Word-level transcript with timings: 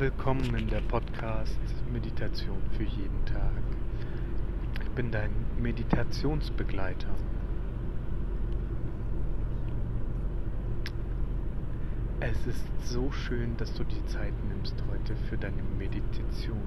Willkommen 0.00 0.54
in 0.54 0.66
der 0.66 0.80
Podcast 0.80 1.58
Meditation 1.92 2.56
für 2.74 2.84
jeden 2.84 3.22
Tag. 3.26 3.62
Ich 4.82 4.88
bin 4.92 5.10
dein 5.10 5.30
Meditationsbegleiter. 5.60 7.14
Es 12.18 12.46
ist 12.46 12.64
so 12.82 13.12
schön, 13.12 13.54
dass 13.58 13.74
du 13.74 13.84
die 13.84 14.02
Zeit 14.06 14.32
nimmst 14.48 14.74
heute 14.90 15.14
für 15.28 15.36
deine 15.36 15.62
Meditation. 15.76 16.62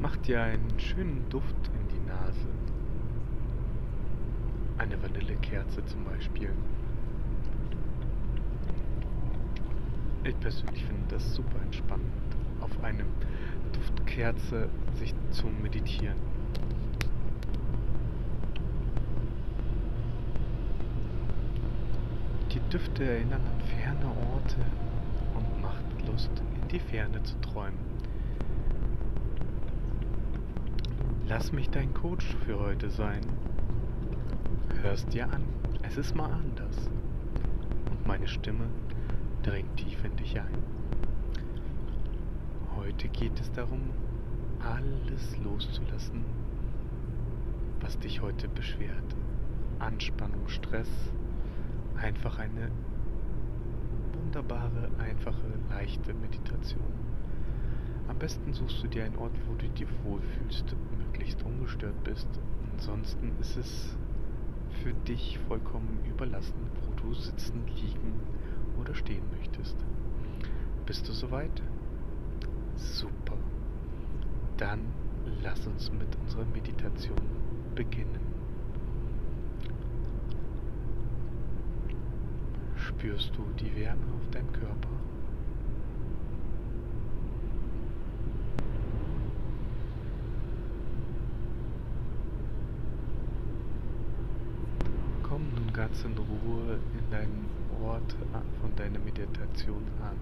Mach 0.00 0.16
dir 0.16 0.42
einen 0.42 0.76
schönen 0.76 1.24
Duft 1.30 1.54
in 1.68 1.86
die 1.86 2.08
Nase. 2.08 2.48
Eine 4.78 5.00
Vanillekerze 5.00 5.84
zum 5.84 6.02
Beispiel. 6.04 6.50
Ich 10.24 10.38
persönlich 10.38 10.84
finde 10.84 11.02
das 11.08 11.34
super 11.34 11.60
entspannend, 11.62 12.06
auf 12.60 12.70
eine 12.84 13.04
Duftkerze 13.72 14.68
sich 14.94 15.14
zu 15.32 15.48
meditieren. 15.48 16.16
Die 22.52 22.60
Düfte 22.70 23.04
erinnern 23.04 23.40
an 23.40 23.60
ferne 23.62 24.06
Orte 24.32 24.64
und 25.34 25.60
macht 25.60 26.06
Lust, 26.06 26.30
in 26.60 26.68
die 26.68 26.78
Ferne 26.78 27.20
zu 27.24 27.34
träumen. 27.40 27.80
Lass 31.26 31.50
mich 31.50 31.68
dein 31.70 31.92
Coach 31.94 32.36
für 32.44 32.60
heute 32.60 32.90
sein. 32.90 33.22
Hörst 34.82 35.12
dir 35.12 35.24
an, 35.32 35.42
es 35.82 35.96
ist 35.96 36.14
mal 36.14 36.30
anders. 36.30 36.90
Und 37.90 38.06
meine 38.06 38.28
Stimme 38.28 38.66
dringt 39.42 39.76
tief 39.76 40.04
in 40.04 40.14
dich 40.16 40.38
ein. 40.38 40.62
Heute 42.76 43.08
geht 43.08 43.38
es 43.40 43.50
darum, 43.52 43.90
alles 44.60 45.36
loszulassen, 45.38 46.24
was 47.80 47.98
dich 47.98 48.22
heute 48.22 48.48
beschwert. 48.48 49.16
Anspannung, 49.80 50.48
Stress, 50.48 50.88
einfach 51.96 52.38
eine 52.38 52.70
wunderbare, 54.12 54.90
einfache, 54.98 55.58
leichte 55.70 56.14
Meditation. 56.14 57.02
Am 58.06 58.18
besten 58.18 58.52
suchst 58.52 58.84
du 58.84 58.88
dir 58.88 59.04
einen 59.04 59.16
Ort, 59.16 59.34
wo 59.48 59.54
du 59.54 59.68
dich 59.70 59.88
wohlfühlst, 60.04 60.76
möglichst 60.98 61.42
ungestört 61.42 62.04
bist. 62.04 62.28
Ansonsten 62.72 63.32
ist 63.40 63.56
es 63.56 63.96
für 64.82 64.92
dich 64.92 65.38
vollkommen 65.48 65.98
überlassen, 66.08 66.54
wo 66.84 66.94
du 66.94 67.14
sitzen, 67.14 67.66
liegen 67.66 68.31
oder 68.80 68.94
stehen 68.94 69.24
möchtest. 69.36 69.76
Bist 70.86 71.08
du 71.08 71.12
soweit? 71.12 71.62
Super. 72.76 73.36
Dann 74.56 74.80
lass 75.42 75.66
uns 75.66 75.90
mit 75.92 76.16
unserer 76.22 76.44
Meditation 76.46 77.16
beginnen. 77.74 78.20
Spürst 82.76 83.32
du 83.36 83.44
die 83.58 83.74
Wärme 83.76 84.04
auf 84.16 84.30
deinem 84.30 84.52
Körper? 84.52 84.88
Ganz 95.72 96.04
in 96.04 96.12
Ruhe 96.18 96.78
in 96.98 97.10
deinen 97.10 97.48
Ort 97.82 98.14
von 98.60 98.74
deiner 98.76 98.98
Meditation 98.98 99.82
an. 100.02 100.16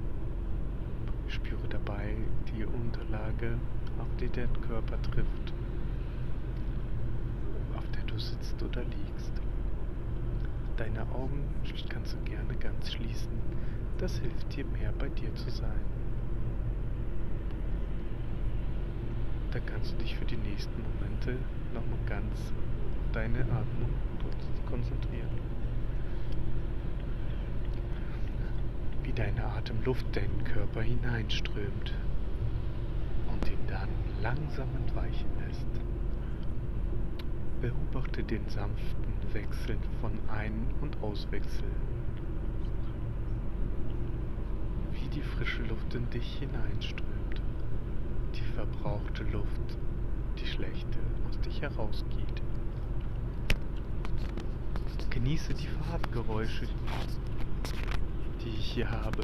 Spüre 1.28 1.66
dabei 1.68 2.14
die 2.52 2.64
Unterlage, 2.64 3.58
auf 3.98 4.08
die 4.20 4.28
dein 4.28 4.52
Körper 4.62 5.00
trifft, 5.02 5.52
auf 7.74 7.84
der 7.90 8.04
du 8.04 8.18
sitzt 8.18 8.62
oder 8.62 8.82
liegst. 8.82 9.32
Deine 10.76 11.02
Augen 11.12 11.44
kannst 11.88 12.14
du 12.14 12.30
gerne 12.30 12.54
ganz 12.60 12.92
schließen, 12.92 13.32
das 13.98 14.18
hilft 14.18 14.56
dir 14.56 14.64
mehr 14.66 14.92
bei 14.98 15.08
dir 15.08 15.34
zu 15.34 15.50
sein. 15.50 15.84
Da 19.50 19.58
kannst 19.58 19.92
du 19.92 19.96
dich 19.96 20.16
für 20.16 20.24
die 20.24 20.36
nächsten 20.36 20.80
Momente 20.80 21.36
nochmal 21.74 21.98
ganz 22.06 22.52
deine 23.12 23.40
Atmung 23.40 23.90
konzentrieren. 24.68 25.28
Wie 29.02 29.12
deine 29.12 29.44
Atemluft 29.44 30.06
deinen 30.14 30.44
Körper 30.44 30.82
hineinströmt 30.82 31.92
und 33.32 33.50
ihn 33.50 33.66
dann 33.66 33.88
langsam 34.22 34.68
entweichen 34.76 35.28
lässt. 35.46 35.66
Beobachte 37.60 38.22
den 38.22 38.48
sanften 38.48 39.12
Wechsel 39.32 39.76
von 40.00 40.12
Ein- 40.28 40.66
und 40.80 41.02
Auswechsel. 41.02 41.68
Wie 44.92 45.08
die 45.08 45.22
frische 45.22 45.62
Luft 45.64 45.94
in 45.94 46.08
dich 46.10 46.38
hineinströmt. 46.38 47.42
Die 48.34 48.54
verbrauchte 48.54 49.24
Luft, 49.24 49.78
die 50.38 50.46
schlechte, 50.46 50.98
aus 51.28 51.40
dich 51.40 51.60
herausgeht. 51.60 52.29
Genieße 55.22 55.52
die 55.52 55.66
Farbgeräusche, 55.66 56.66
die 58.42 58.48
ich 58.48 58.72
hier 58.72 58.90
habe. 58.90 59.22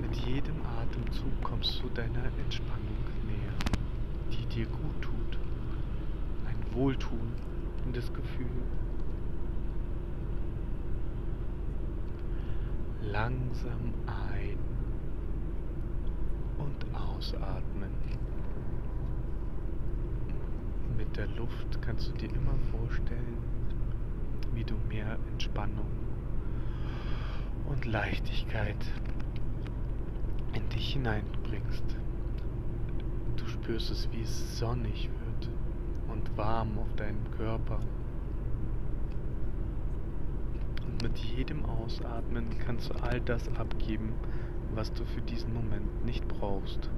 Mit 0.00 0.14
jedem 0.14 0.54
Atemzug 0.80 1.42
kommst 1.42 1.82
du 1.82 1.88
deiner 1.88 2.26
Entspannung 2.44 3.02
näher, 3.26 3.52
die 4.30 4.46
dir 4.54 4.66
gut 4.66 5.02
tut. 5.02 5.38
Ein 6.46 6.72
wohltuendes 6.72 8.12
Gefühl. 8.12 8.46
Langsam 13.02 13.92
ein 14.06 14.58
und 16.58 16.94
ausatmen. 16.94 17.90
Mit 20.98 21.16
der 21.16 21.28
Luft 21.28 21.80
kannst 21.80 22.08
du 22.08 22.12
dir 22.14 22.28
immer 22.34 22.58
vorstellen, 22.72 23.38
wie 24.52 24.64
du 24.64 24.74
mehr 24.88 25.16
Entspannung 25.30 25.86
und 27.68 27.84
Leichtigkeit 27.84 28.84
in 30.54 30.68
dich 30.70 30.94
hineinbringst. 30.94 31.84
Du 33.36 33.46
spürst 33.46 33.92
es, 33.92 34.10
wie 34.10 34.22
es 34.22 34.58
sonnig 34.58 35.08
wird 35.08 35.48
und 36.08 36.36
warm 36.36 36.76
auf 36.78 36.92
deinem 36.96 37.30
Körper. 37.36 37.78
Und 40.84 41.00
mit 41.00 41.16
jedem 41.18 41.64
Ausatmen 41.64 42.46
kannst 42.58 42.90
du 42.90 42.94
all 43.04 43.20
das 43.20 43.48
abgeben, 43.56 44.14
was 44.74 44.92
du 44.94 45.04
für 45.04 45.22
diesen 45.22 45.54
Moment 45.54 46.04
nicht 46.04 46.26
brauchst. 46.26 46.90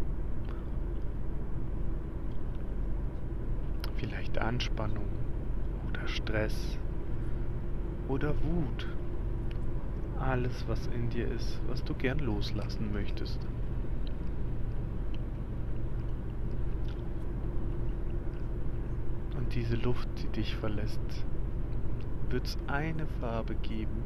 Vielleicht 4.00 4.38
Anspannung 4.38 5.04
oder 5.90 6.08
Stress 6.08 6.78
oder 8.08 8.30
Wut. 8.42 8.88
Alles, 10.18 10.66
was 10.66 10.86
in 10.86 11.10
dir 11.10 11.30
ist, 11.30 11.60
was 11.66 11.84
du 11.84 11.92
gern 11.92 12.18
loslassen 12.18 12.90
möchtest. 12.94 13.38
Und 19.36 19.54
diese 19.54 19.76
Luft, 19.76 20.08
die 20.22 20.28
dich 20.28 20.56
verlässt, 20.56 21.26
wird 22.30 22.46
es 22.46 22.56
eine 22.68 23.06
Farbe 23.20 23.54
geben. 23.56 24.02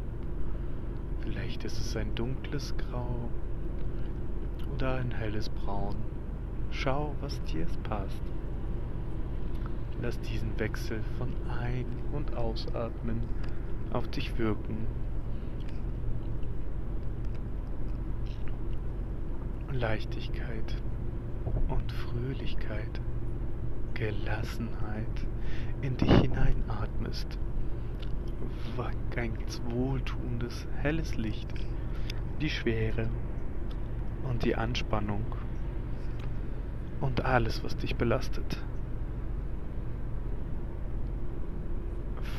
Vielleicht 1.21 1.63
ist 1.63 1.79
es 1.79 1.97
ein 1.97 2.13
dunkles 2.17 2.77
Grau 2.77 3.31
oder 4.75 4.97
ein 4.97 5.13
helles 5.13 5.49
Braun. 5.51 5.95
Schau, 6.73 7.15
was 7.21 7.41
dir 7.45 7.67
passt. 7.85 8.21
Lass 10.01 10.21
diesen 10.21 10.59
Wechsel 10.59 11.03
von 11.19 11.33
Ein- 11.49 11.87
und 12.13 12.37
Ausatmen 12.37 13.23
auf 13.93 14.09
dich 14.09 14.39
wirken. 14.39 14.87
Leichtigkeit 19.73 20.77
und 21.69 21.93
Fröhlichkeit, 21.93 23.01
Gelassenheit 23.95 25.27
in 25.83 25.97
dich 25.97 26.13
hineinatmest. 26.21 27.39
Ein 28.79 28.97
ganz 29.11 29.61
wohltuendes, 29.71 30.67
helles 30.83 31.17
Licht, 31.17 31.49
die 32.41 32.51
Schwere 32.51 33.09
und 34.29 34.45
die 34.45 34.57
Anspannung 34.57 35.25
und 37.01 37.25
alles, 37.25 37.63
was 37.65 37.77
dich 37.77 37.97
belastet. 37.97 38.64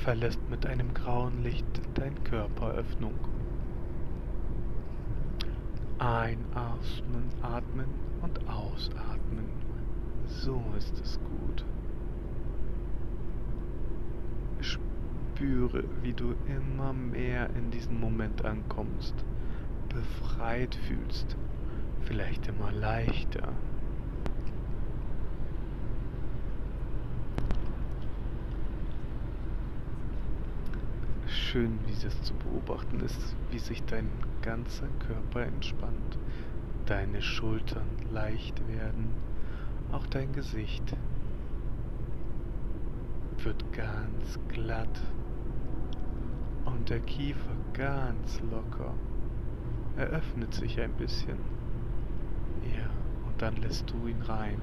Verlässt 0.05 0.39
mit 0.51 0.67
einem 0.67 0.93
grauen 0.93 1.41
Licht 1.41 1.65
dein 1.95 2.23
Körperöffnung. 2.23 3.15
Einatmen, 5.97 7.27
atmen 7.41 7.87
und 8.21 8.39
ausatmen. 8.47 9.45
So 10.27 10.63
ist 10.77 10.93
es 11.01 11.19
gut. 11.19 11.65
Spüre, 14.59 15.83
wie 16.03 16.13
du 16.13 16.35
immer 16.45 16.93
mehr 16.93 17.49
in 17.55 17.71
diesen 17.71 17.99
Moment 17.99 18.45
ankommst, 18.45 19.15
befreit 19.89 20.75
fühlst, 20.87 21.35
vielleicht 22.01 22.47
immer 22.47 22.71
leichter. 22.71 23.53
Schön, 31.55 31.79
wie 31.85 32.05
es 32.05 32.21
zu 32.21 32.33
beobachten 32.33 32.99
ist, 32.99 33.33
wie 33.49 33.59
sich 33.59 33.81
dein 33.85 34.09
ganzer 34.41 34.89
Körper 35.07 35.43
entspannt, 35.43 36.17
deine 36.85 37.21
Schultern 37.21 37.87
leicht 38.11 38.59
werden, 38.67 39.07
auch 39.93 40.05
dein 40.07 40.33
Gesicht 40.33 40.97
wird 43.37 43.71
ganz 43.71 44.37
glatt 44.49 44.99
und 46.65 46.89
der 46.89 46.99
Kiefer 46.99 47.55
ganz 47.71 48.41
locker. 48.51 48.93
Er 49.95 50.07
öffnet 50.07 50.53
sich 50.53 50.81
ein 50.81 50.91
bisschen. 50.91 51.37
Ja, 52.63 52.89
und 53.25 53.41
dann 53.41 53.55
lässt 53.55 53.89
du 53.91 54.07
ihn 54.07 54.21
rein, 54.23 54.59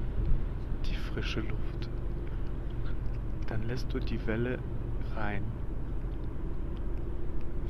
die 0.85 0.95
frische 0.95 1.39
Luft. 1.39 1.89
Dann 3.47 3.63
lässt 3.63 3.91
du 3.91 3.99
die 3.99 4.27
Welle 4.27 4.59
rein 5.15 5.41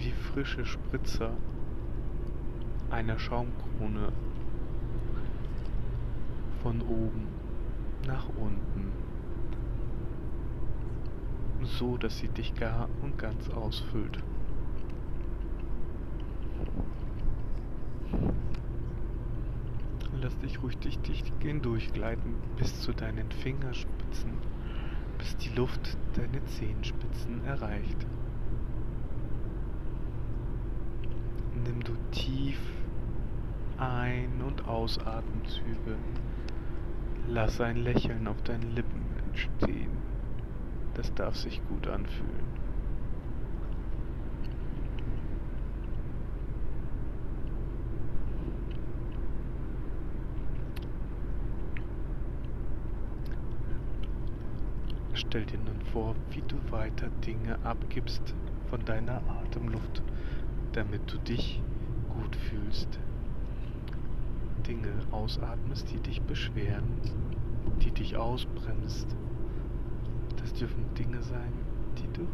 wie 0.04 0.12
frische 0.12 0.66
Spritzer 0.66 1.32
einer 2.90 3.18
Schaumkrone 3.18 4.12
von 6.62 6.82
oben 6.82 7.28
nach 8.06 8.28
unten, 8.30 8.92
so 11.64 11.98
dass 11.98 12.18
sie 12.18 12.28
dich 12.28 12.54
gar 12.56 12.90
und 13.02 13.18
ganz 13.18 13.50
ausfüllt. 13.50 14.20
Lass 20.22 20.38
dich 20.40 20.62
ruhig 20.62 20.78
durch 20.80 21.00
dich 21.00 21.24
durchgleiten 21.62 22.36
bis 22.58 22.82
zu 22.82 22.94
deinen 22.94 23.32
Fingerspitzen, 23.32 24.34
bis 25.18 25.38
die 25.38 25.56
Luft 25.56 25.98
deine 26.16 26.44
Zehenspitzen 26.46 27.44
erreicht. 27.46 28.06
Nimm 31.64 31.84
du 31.84 31.94
tief 32.12 32.60
ein- 33.78 34.42
und 34.42 34.68
Ausatemzüge. 34.68 35.98
Lass 37.28 37.62
ein 37.62 37.78
Lächeln 37.78 38.28
auf 38.28 38.42
deinen 38.44 38.76
Lippen 38.76 39.06
entstehen. 39.26 39.92
Das 40.94 41.14
darf 41.14 41.36
sich 41.36 41.62
gut 41.70 41.88
anfühlen. 41.88 42.44
Stell 55.14 55.46
dir 55.46 55.58
nun 55.60 55.82
vor, 55.92 56.16
wie 56.30 56.44
du 56.48 56.58
weiter 56.72 57.10
Dinge 57.26 57.58
abgibst 57.64 58.36
von 58.70 58.84
deiner 58.86 59.22
Atemluft 59.28 60.04
damit 60.74 61.12
du 61.12 61.18
dich 61.20 61.62
gut 62.10 62.36
fühlst. 62.36 63.00
Dinge 64.68 64.92
ausatmest, 65.12 65.92
die 65.92 66.00
dich 66.00 66.22
beschweren, 66.22 66.84
die 67.82 67.92
dich 67.92 68.18
ausbremst. 68.18 69.16
Das 70.38 70.54
dürfen 70.54 70.86
Dinge 70.98 71.22
sein, 71.22 71.54
die 71.98 72.12
du 72.14 72.28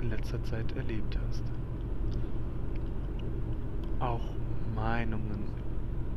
in 0.00 0.10
letzter 0.10 0.42
Zeit 0.44 0.76
erlebt 0.76 1.18
hast. 1.26 1.44
Auch 4.00 4.24
Meinungen 4.74 5.50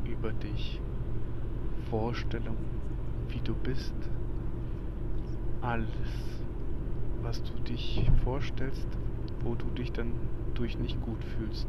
über 0.04 0.32
dich, 0.32 0.80
Vorstellungen, 1.90 2.70
wie 3.28 3.40
du 3.40 3.54
bist, 3.54 3.94
alles, 5.60 5.88
was 7.22 7.42
du 7.42 7.52
dich 7.62 8.10
vorstellst, 8.24 8.88
wo 9.42 9.54
du 9.54 9.66
dich 9.70 9.92
dann 9.92 10.12
durch 10.54 10.78
nicht 10.78 11.00
gut 11.02 11.22
fühlst. 11.24 11.66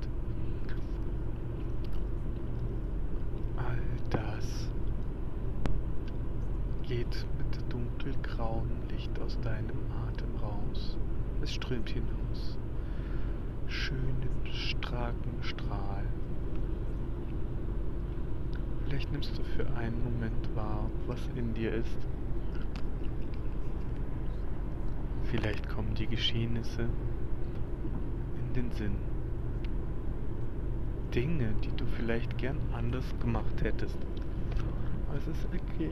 All 3.57 3.81
das 4.09 4.69
geht 6.83 7.25
mit 7.37 7.71
dunkelgrauem 7.71 8.69
Licht 8.89 9.17
aus 9.19 9.39
deinem 9.41 9.79
Atem 10.07 10.35
raus. 10.41 10.97
Es 11.41 11.53
strömt 11.53 11.89
hinaus. 11.89 12.57
Schönen, 13.67 14.29
starken 14.51 15.41
Strahl. 15.41 16.05
Vielleicht 18.85 19.11
nimmst 19.11 19.37
du 19.37 19.43
für 19.43 19.67
einen 19.75 20.03
Moment 20.03 20.55
wahr, 20.55 20.89
was 21.07 21.19
in 21.35 21.53
dir 21.53 21.73
ist. 21.73 21.97
Vielleicht 25.23 25.67
kommen 25.67 25.95
die 25.95 26.05
Geschehnisse 26.05 26.89
den 28.53 28.71
Sinn. 28.71 28.95
Dinge, 31.13 31.53
die 31.63 31.75
du 31.75 31.85
vielleicht 31.85 32.37
gern 32.37 32.57
anders 32.71 33.05
gemacht 33.19 33.61
hättest. 33.61 33.97
Es 35.15 35.27
ist 35.27 35.45
okay. 35.45 35.91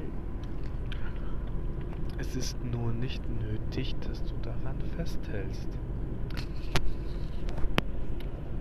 Es 2.17 2.35
ist 2.35 2.57
nur 2.63 2.91
nicht 2.91 3.23
nötig, 3.41 3.95
dass 4.01 4.23
du 4.23 4.33
daran 4.41 4.79
festhältst. 4.95 5.67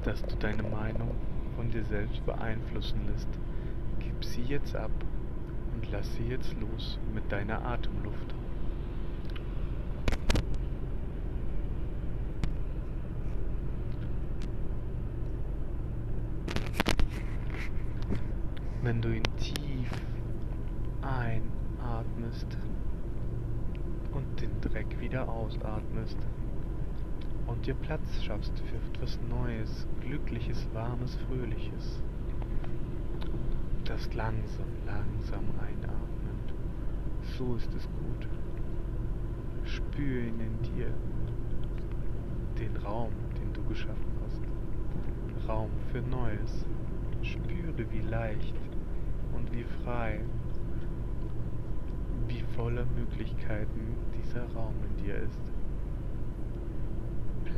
Dass 0.03 0.23
du 0.23 0.37
deine 0.37 0.63
Meinung 0.63 1.11
von 1.57 1.71
dir 1.71 1.85
selbst 1.85 2.25
beeinflussen 2.25 3.01
lässt. 3.07 3.29
Gib 3.99 4.25
sie 4.25 4.43
jetzt 4.43 4.75
ab 4.75 4.93
und 5.75 5.91
lass 5.91 6.15
sie 6.15 6.25
jetzt 6.25 6.55
los 6.61 6.99
mit 7.15 7.31
deiner 7.31 7.65
Atemluft. 7.65 8.35
wenn 18.83 19.03
du 19.03 19.15
ihn 19.15 19.23
tief 19.37 19.91
einatmest 21.03 22.59
und 24.13 24.41
den 24.41 24.61
Dreck 24.61 24.99
wieder 25.01 25.29
ausatmest 25.29 26.19
und 27.47 27.67
dir 27.67 27.75
Platz 27.91 28.23
schaffst 28.23 28.53
für 28.57 28.77
etwas 28.77 29.19
Neues, 29.29 29.85
Glückliches, 30.01 30.65
Warmes, 30.73 31.17
Fröhliches. 31.27 32.01
Das 33.85 34.15
langsam, 34.15 34.69
langsam 34.87 35.43
einatmet. 35.59 36.55
So 37.37 37.57
ist 37.57 37.75
es 37.75 37.89
gut. 37.89 38.29
Spür 39.65 40.23
ihn 40.23 40.39
in 40.39 40.63
dir, 40.63 40.95
den 42.61 42.77
Raum, 42.77 43.11
den 43.41 43.53
du 43.55 43.65
geschaffen 43.65 44.13
hast. 44.25 45.49
Raum 45.49 45.71
für 45.91 46.01
Neues. 46.01 46.65
Spüre, 47.23 47.91
wie 47.91 48.09
leicht 48.09 48.55
und 49.35 49.51
wie 49.51 49.65
frei, 49.83 50.21
wie 52.29 52.45
voller 52.55 52.87
Möglichkeiten 52.97 53.97
dieser 54.17 54.45
Raum 54.53 54.77
in 54.89 55.05
dir 55.05 55.17
ist. 55.17 55.50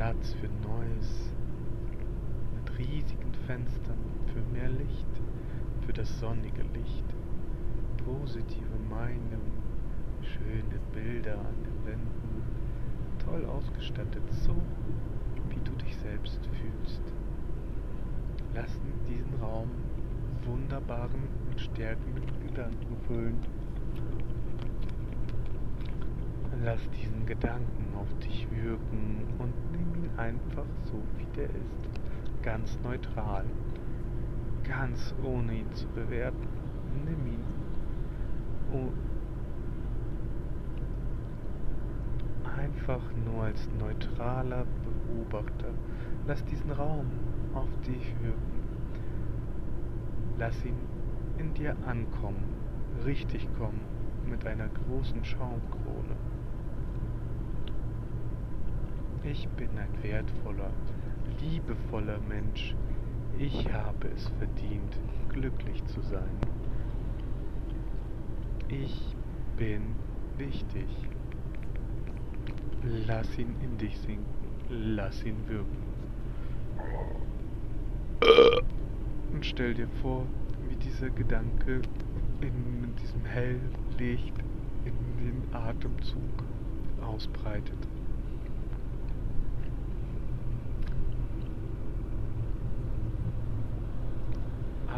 Platz 0.03 0.35
für 0.41 0.49
Neues, 0.69 1.31
mit 2.57 2.77
riesigen 2.77 3.33
Fenstern, 3.47 4.01
für 4.35 4.43
mehr 4.53 4.69
Licht, 4.69 5.07
für 5.87 5.93
das 5.93 6.19
sonnige 6.19 6.63
Licht, 6.75 7.05
positive 8.05 8.79
Meinungen, 8.91 9.53
schöne 10.21 10.81
Bilder 10.93 11.39
an 11.39 11.55
den 11.63 11.87
Wänden, 11.87 12.43
toll 13.25 13.45
ausgestattet, 13.47 14.25
so 14.45 14.57
wie 15.51 15.61
du 15.63 15.71
dich 15.85 15.97
selbst 15.99 16.41
fühlst. 16.47 17.03
Lass 18.57 18.81
diesen 19.09 19.41
Raum 19.41 19.71
wunderbaren 20.45 21.29
und 21.49 21.61
stärkenden 21.61 22.27
Gedanken 22.49 22.97
füllen. 23.07 23.39
Lass 26.65 26.81
diesen 26.91 27.25
Gedanken 27.25 27.95
auf 27.97 28.13
dich 28.19 28.49
wirken 28.51 29.27
und 29.39 29.72
einfach 30.17 30.67
so, 30.85 31.03
wie 31.17 31.27
der 31.37 31.49
ist. 31.51 32.43
Ganz 32.43 32.79
neutral. 32.83 33.45
Ganz 34.65 35.15
ohne 35.23 35.55
ihn 35.55 35.73
zu 35.75 35.87
bewerten. 35.89 36.49
Nimm 37.05 37.27
ihn. 37.27 37.45
Oh. 38.73 38.93
einfach 42.63 43.03
nur 43.25 43.45
als 43.45 43.69
neutraler 43.79 44.67
Beobachter. 44.85 45.71
Lass 46.27 46.45
diesen 46.45 46.71
Raum 46.71 47.07
auf 47.55 47.69
dich 47.87 48.15
wirken. 48.21 48.63
Lass 50.39 50.65
ihn 50.65 50.77
in 51.39 51.55
dir 51.55 51.77
ankommen, 51.87 52.45
richtig 53.05 53.49
kommen, 53.59 53.81
mit 54.29 54.47
einer 54.47 54.69
großen 54.69 55.25
Schaumkrone. 55.25 56.17
Ich 59.25 59.49
bin 59.51 59.69
ein 59.79 60.03
wertvoller, 60.03 60.71
liebevoller 61.41 62.19
Mensch. 62.29 62.75
Ich 63.39 63.73
habe 63.73 64.09
es 64.09 64.29
verdient, 64.39 64.99
glücklich 65.29 65.85
zu 65.87 66.01
sein. 66.01 66.37
Ich 68.69 69.15
bin 69.57 69.95
wichtig. 70.39 70.89
Lass 73.07 73.39
ihn 73.39 73.55
in 73.63 73.79
dich 73.79 73.97
sinken. 73.99 74.25
Lass 74.69 75.23
ihn 75.25 75.37
wirken. 75.47 75.83
Und 79.33 79.47
stell 79.47 79.75
dir 79.75 79.89
vor, 80.01 80.27
wie 80.69 80.77
dieser 80.77 81.11
Gedanke 81.11 81.81
in 82.41 82.95
diesem 82.97 83.25
Helllicht 83.25 84.35
in 84.85 84.95
den 85.25 85.55
Atemzug 85.55 86.45
ausbreitet. 87.01 87.92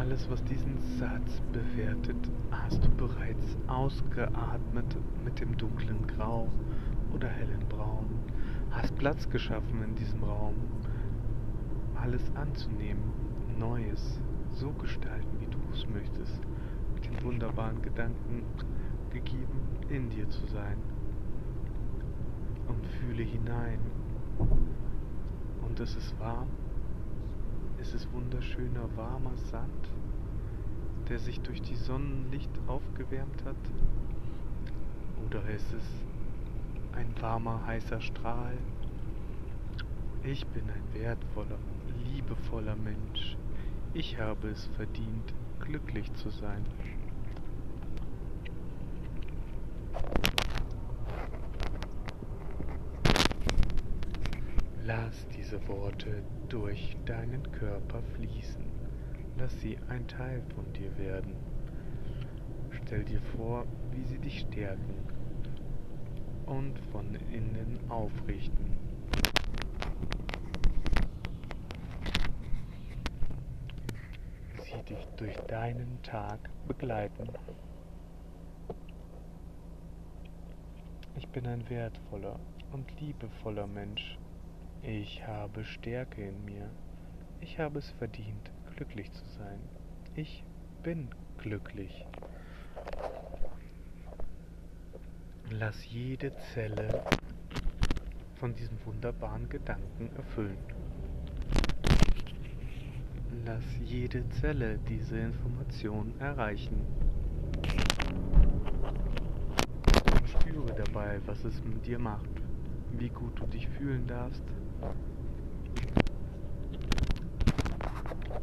Alles, 0.05 0.29
was 0.29 0.43
diesen 0.43 0.79
Satz 0.99 1.41
bewertet, 1.51 2.29
hast 2.51 2.85
du 2.85 2.89
bereits 2.91 3.57
ausgeatmet 3.65 4.95
mit 5.23 5.39
dem 5.39 5.57
dunklen 5.57 6.05
Grau 6.05 6.47
oder 7.11 7.27
hellen 7.27 7.67
Braun. 7.69 8.05
Hast 8.69 8.95
Platz 8.97 9.27
geschaffen 9.31 9.83
in 9.83 9.95
diesem 9.95 10.23
Raum, 10.23 10.53
alles 11.95 12.21
anzunehmen, 12.35 13.01
Neues, 13.57 14.21
so 14.51 14.69
gestalten, 14.73 15.39
wie 15.39 15.47
du 15.47 15.57
es 15.73 15.87
möchtest, 15.89 16.39
mit 16.93 17.05
den 17.07 17.23
wunderbaren 17.23 17.81
Gedanken 17.81 18.43
gegeben, 19.11 19.59
in 19.89 20.11
dir 20.11 20.29
zu 20.29 20.45
sein. 20.45 20.77
Und 22.67 22.85
fühle 22.85 23.23
hinein. 23.23 23.79
Und 25.67 25.79
es 25.79 25.95
ist 25.95 26.19
warm 26.19 26.47
ist 27.85 27.93
es 27.93 28.11
wunderschöner 28.13 28.89
warmer 28.95 29.37
Sand, 29.51 29.91
der 31.07 31.19
sich 31.19 31.39
durch 31.41 31.61
die 31.61 31.75
Sonnenlicht 31.75 32.49
aufgewärmt 32.65 33.45
hat? 33.45 33.55
Oder 35.27 35.47
ist 35.51 35.71
es 35.71 35.83
ein 36.93 37.13
warmer, 37.21 37.63
heißer 37.67 38.01
Strahl? 38.01 38.57
Ich 40.23 40.47
bin 40.47 40.63
ein 40.63 40.99
wertvoller, 40.99 41.59
liebevoller 42.07 42.75
Mensch. 42.75 43.37
Ich 43.93 44.19
habe 44.19 44.47
es 44.49 44.65
verdient, 44.77 45.35
glücklich 45.59 46.11
zu 46.15 46.31
sein. 46.31 46.65
Lass 55.15 55.27
diese 55.29 55.65
Worte 55.69 56.23
durch 56.49 56.97
deinen 57.05 57.49
Körper 57.53 58.01
fließen. 58.15 58.65
Lass 59.37 59.57
sie 59.61 59.77
ein 59.87 60.05
Teil 60.09 60.41
von 60.53 60.73
dir 60.73 60.97
werden. 60.97 61.35
Stell 62.71 63.05
dir 63.05 63.21
vor, 63.37 63.65
wie 63.91 64.03
sie 64.03 64.17
dich 64.17 64.41
stärken 64.41 64.93
und 66.47 66.77
von 66.91 67.15
innen 67.31 67.79
aufrichten. 67.87 68.77
Sie 74.63 74.83
dich 74.83 75.05
durch 75.15 75.37
deinen 75.47 75.97
Tag 76.03 76.39
begleiten. 76.67 77.29
Ich 81.15 81.27
bin 81.29 81.47
ein 81.47 81.69
wertvoller 81.69 82.37
und 82.73 82.99
liebevoller 82.99 83.67
Mensch 83.67 84.17
ich 84.87 85.25
habe 85.25 85.63
Stärke 85.63 86.21
in 86.21 86.45
mir. 86.45 86.69
Ich 87.41 87.59
habe 87.59 87.79
es 87.79 87.89
verdient, 87.91 88.51
glücklich 88.75 89.11
zu 89.11 89.25
sein. 89.37 89.59
Ich 90.15 90.43
bin 90.83 91.09
glücklich. 91.39 92.05
Lass 95.49 95.85
jede 95.89 96.31
Zelle 96.53 97.03
von 98.35 98.53
diesem 98.53 98.77
wunderbaren 98.85 99.49
Gedanken 99.49 100.09
erfüllen. 100.17 100.57
Lass 103.43 103.63
jede 103.83 104.27
Zelle 104.29 104.77
diese 104.87 105.17
Information 105.17 106.13
erreichen. 106.19 106.81
Und 110.11 110.29
spüre 110.29 110.75
dabei, 110.85 111.19
was 111.25 111.43
es 111.43 111.63
mit 111.63 111.85
dir 111.87 111.97
macht, 111.97 112.29
wie 112.91 113.09
gut 113.09 113.39
du 113.39 113.47
dich 113.47 113.67
fühlen 113.67 114.05
darfst 114.05 114.43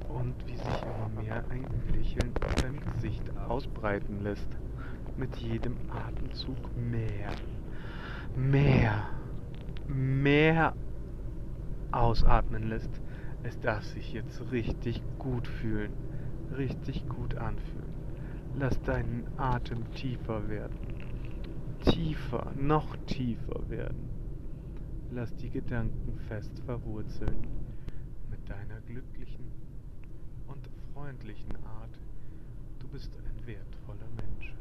und 0.09 0.35
wie 0.47 0.57
sich 0.57 0.83
immer 0.83 1.23
mehr 1.23 1.45
ein 1.51 1.67
Lächeln 1.93 2.33
auf 2.45 2.55
deinem 2.57 2.81
Gesicht 2.95 3.37
ausbreiten 3.37 4.23
lässt. 4.23 4.49
Mit 5.17 5.37
jedem 5.37 5.77
Atemzug 5.91 6.57
mehr, 6.77 7.31
mehr, 8.35 9.09
mehr 9.87 10.75
ausatmen 11.91 12.69
lässt. 12.69 13.01
Es 13.43 13.59
darf 13.61 13.85
sich 13.85 14.12
jetzt 14.12 14.41
richtig 14.53 15.03
gut 15.19 15.47
fühlen, 15.47 15.93
richtig 16.57 17.09
gut 17.09 17.37
anfühlen. 17.37 17.93
Lass 18.59 18.81
deinen 18.83 19.27
Atem 19.37 19.91
tiefer 19.93 20.49
werden. 20.49 20.77
Tiefer, 21.85 22.53
noch 22.57 22.97
tiefer 23.07 23.69
werden. 23.69 24.22
Lass 25.14 25.37
die 25.37 25.50
Gedanken 25.50 26.19
fest 26.26 26.59
verwurzeln 26.64 27.47
mit 28.31 28.49
deiner 28.49 28.81
glücklichen 28.81 29.45
und 30.47 30.71
freundlichen 30.95 31.54
Art. 31.66 31.99
Du 32.78 32.88
bist 32.88 33.14
ein 33.19 33.47
wertvoller 33.47 34.09
Mensch. 34.16 34.54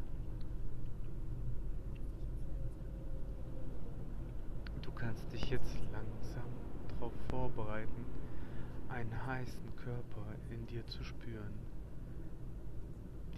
Du 4.82 4.92
kannst 4.92 5.32
dich 5.32 5.50
jetzt 5.50 5.80
langsam 5.90 6.52
darauf 6.90 7.14
vorbereiten, 7.30 8.06
einen 8.90 9.26
heißen 9.26 9.76
Körper 9.78 10.36
in 10.50 10.68
dir 10.68 10.86
zu 10.86 11.02
spüren. 11.06 11.54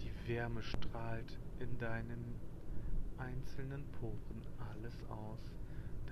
Die 0.00 0.28
Wärme 0.28 0.64
strahlt 0.64 1.38
in 1.60 1.78
deinen 1.78 2.34
einzelnen 3.18 3.84
Poren 4.00 4.42
alles 4.58 4.98
aus. 5.08 5.54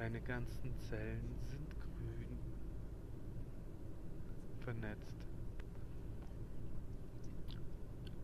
Deine 0.03 0.21
ganzen 0.21 0.77
Zellen 0.81 1.37
sind 1.49 1.71
grün 1.79 2.37
vernetzt. 4.59 5.15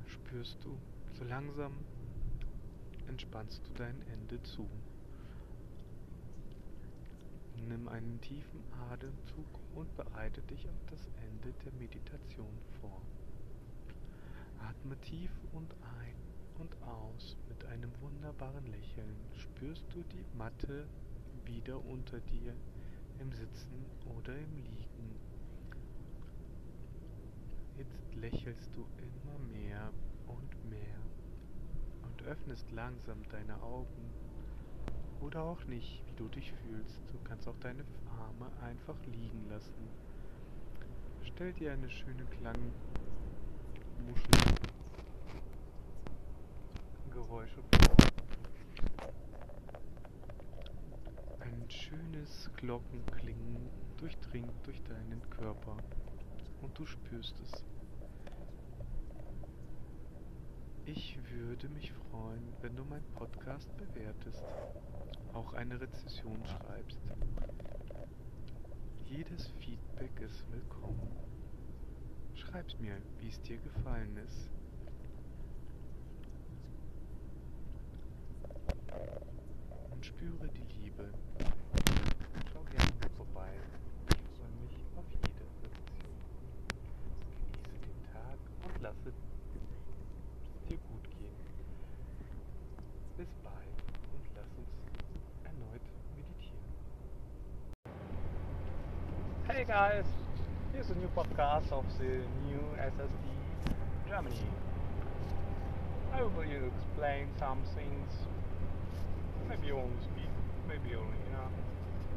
Spürst 0.09 0.59
du, 0.65 0.77
so 1.13 1.23
langsam 1.23 1.75
entspannst 3.07 3.65
du 3.65 3.75
dein 3.75 4.03
Ende 4.09 4.43
zu. 4.43 4.69
Nimm 7.69 7.87
einen 7.87 8.21
tiefen 8.23 8.61
Atemzug 8.91 9.47
und 9.77 9.97
bereite 9.97 10.43
dich 10.43 10.69
auf 10.69 10.85
das 10.91 11.09
Ende 11.31 11.55
der 11.65 11.73
Meditation 11.75 12.59
vor. 12.81 13.03
Atme 14.59 15.01
tief 15.03 15.31
und 15.53 15.73
ein 16.01 16.17
und 16.59 16.75
aus 16.83 17.37
mit 17.49 17.65
einem 17.67 17.93
wunderbaren 18.01 18.67
Lächeln. 18.67 19.15
Spürst 19.37 19.85
du 19.95 20.03
die 20.03 20.25
Matte 20.37 20.89
wieder 21.49 21.85
unter 21.85 22.21
dir 22.21 22.55
im 23.19 23.33
Sitzen 23.33 23.85
oder 24.17 24.37
im 24.37 24.57
Liegen. 24.57 25.17
Jetzt 27.77 28.15
lächelst 28.15 28.71
du 28.75 28.87
immer 28.99 29.39
mehr 29.53 29.91
und 30.27 30.71
mehr 30.71 31.01
und 32.03 32.23
öffnest 32.23 32.71
langsam 32.73 33.23
deine 33.31 33.61
Augen 33.63 34.13
oder 35.21 35.43
auch 35.43 35.65
nicht, 35.65 36.03
wie 36.07 36.15
du 36.15 36.29
dich 36.29 36.53
fühlst. 36.53 37.01
Du 37.13 37.19
kannst 37.25 37.49
auch 37.49 37.59
deine 37.61 37.85
Arme 38.07 38.51
einfach 38.63 38.97
liegen 39.07 39.49
lassen. 39.49 39.89
Stell 41.25 41.53
dir 41.55 41.73
eine 41.73 41.91
schöne 41.91 42.25
Klangmuschel 42.27 42.69
Geräusche 47.11 47.63
vor. 47.63 47.97
Ein 51.69 51.73
schönes 51.73 52.51
Glockenklingen 52.57 53.69
durchdringt 53.99 54.55
durch 54.67 54.83
deinen 54.85 55.21
Körper 55.29 55.77
und 56.63 56.79
du 56.79 56.87
spürst 56.87 57.35
es. 57.43 57.63
Ich 60.87 61.19
würde 61.31 61.69
mich 61.69 61.93
freuen, 61.93 62.55
wenn 62.63 62.75
du 62.75 62.87
meinen 62.87 63.05
Podcast 63.13 63.69
bewertest 63.77 64.43
auch 65.35 65.53
eine 65.53 65.79
Rezession 65.79 66.43
schreibst. 66.47 67.01
Jedes 69.05 69.49
Feedback 69.59 70.19
ist 70.21 70.51
willkommen. 70.51 71.19
Schreib's 72.35 72.79
mir, 72.79 72.97
wie 73.19 73.29
es 73.29 73.43
dir 73.43 73.59
gefallen 73.59 74.17
ist. 74.27 74.51
Und 79.91 80.07
spüre 80.07 80.49
die 80.49 80.81
Liebe. 80.81 81.13
Ich 83.29 83.35
freue 83.35 84.49
mich 84.63 84.75
auf 84.97 85.05
jede. 85.11 85.45
Genieße 87.61 87.79
den 87.85 88.01
Tag 88.11 88.39
und 88.65 88.83
lasse 88.83 89.11
es 89.11 89.15
dir 90.69 90.79
gut 90.79 91.05
gehen. 91.19 91.37
Bis 93.19 93.29
bald 93.45 93.77
und 94.15 94.25
lass 94.35 94.49
uns 94.57 94.73
erneut 95.45 95.83
meditieren. 96.17 96.73
Hey 99.47 99.65
guys, 99.65 100.07
here's 100.73 100.91
a 100.91 100.95
new 100.95 101.09
podcast 101.15 101.71
of 101.71 101.85
the 101.99 102.25
new 102.49 102.63
SSD 102.81 103.29
Germany. 104.09 104.41
I 106.15 106.23
will 106.23 106.41
explain 106.41 107.29
some 107.39 107.63
things, 107.77 108.11
maybe 109.49 109.67
you 109.67 109.77
only 109.77 110.01
speak, 110.01 110.33
maybe 110.67 110.95
only 110.97 111.19
yeah, 111.31 111.68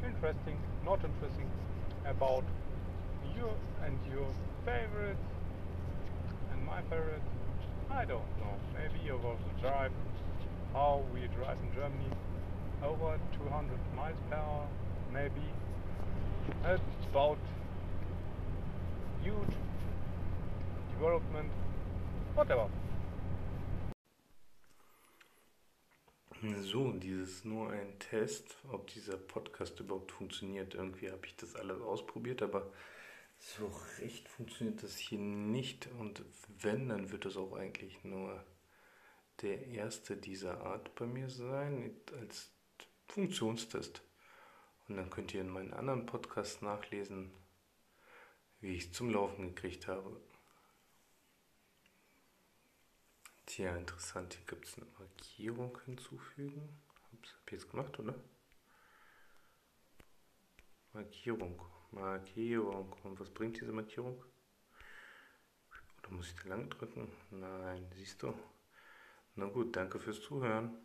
interesting, 0.05 0.57
not 0.85 1.03
interesting, 1.03 1.49
about 2.05 2.43
you 3.35 3.49
and 3.85 3.97
your 4.11 4.27
favorite 4.65 5.17
and 6.51 6.65
my 6.65 6.81
favorite. 6.83 7.21
I 7.89 8.05
don't 8.05 8.31
know. 8.39 8.55
Maybe 8.73 9.05
you 9.05 9.13
also 9.15 9.51
drive 9.61 9.91
how 10.73 11.03
we 11.13 11.21
drive 11.37 11.57
in 11.63 11.73
Germany 11.75 12.11
over 12.83 13.19
200 13.37 13.77
miles 13.95 14.17
per 14.29 14.35
hour, 14.37 14.67
maybe 15.13 15.45
about 17.11 17.37
huge 19.23 19.53
development, 20.93 21.49
whatever. 22.35 22.67
So, 26.43 26.91
dieses 26.93 27.45
nur 27.45 27.69
ein 27.69 27.99
Test, 27.99 28.57
ob 28.71 28.87
dieser 28.87 29.15
Podcast 29.15 29.79
überhaupt 29.79 30.11
funktioniert. 30.11 30.73
Irgendwie 30.73 31.11
habe 31.11 31.27
ich 31.27 31.35
das 31.35 31.55
alles 31.55 31.79
ausprobiert, 31.81 32.41
aber 32.41 32.71
so 33.37 33.71
recht 33.99 34.27
funktioniert 34.27 34.81
das 34.81 34.97
hier 34.97 35.19
nicht. 35.19 35.87
Und 35.99 36.23
wenn, 36.59 36.89
dann 36.89 37.11
wird 37.11 37.25
das 37.25 37.37
auch 37.37 37.53
eigentlich 37.53 38.03
nur 38.03 38.43
der 39.43 39.67
erste 39.67 40.17
dieser 40.17 40.61
Art 40.61 40.95
bei 40.95 41.05
mir 41.05 41.29
sein, 41.29 41.95
als 42.19 42.49
Funktionstest. 43.07 44.01
Und 44.87 44.97
dann 44.97 45.11
könnt 45.11 45.35
ihr 45.35 45.41
in 45.41 45.49
meinen 45.49 45.73
anderen 45.73 46.07
Podcasts 46.07 46.63
nachlesen, 46.63 47.29
wie 48.61 48.73
ich 48.73 48.85
es 48.85 48.91
zum 48.93 49.11
Laufen 49.11 49.53
gekriegt 49.53 49.87
habe. 49.87 50.19
Tja, 53.51 53.75
interessant. 53.75 54.33
Hier 54.33 54.45
gibt 54.45 54.65
es 54.65 54.77
eine 54.77 54.87
Markierung 54.97 55.77
hinzufügen. 55.83 56.69
Das 57.21 57.33
habe 57.33 57.41
ich 57.47 57.51
jetzt 57.51 57.69
gemacht, 57.69 57.99
oder? 57.99 58.15
Markierung. 60.93 61.61
Markierung. 61.91 62.95
Und 63.03 63.19
was 63.19 63.29
bringt 63.29 63.59
diese 63.59 63.73
Markierung? 63.73 64.23
Oder 65.99 66.11
muss 66.11 66.29
ich 66.29 66.35
da 66.41 66.47
lang 66.47 66.69
drücken? 66.69 67.11
Nein, 67.29 67.91
siehst 67.93 68.23
du. 68.23 68.33
Na 69.35 69.47
gut, 69.47 69.75
danke 69.75 69.99
fürs 69.99 70.21
Zuhören. 70.21 70.77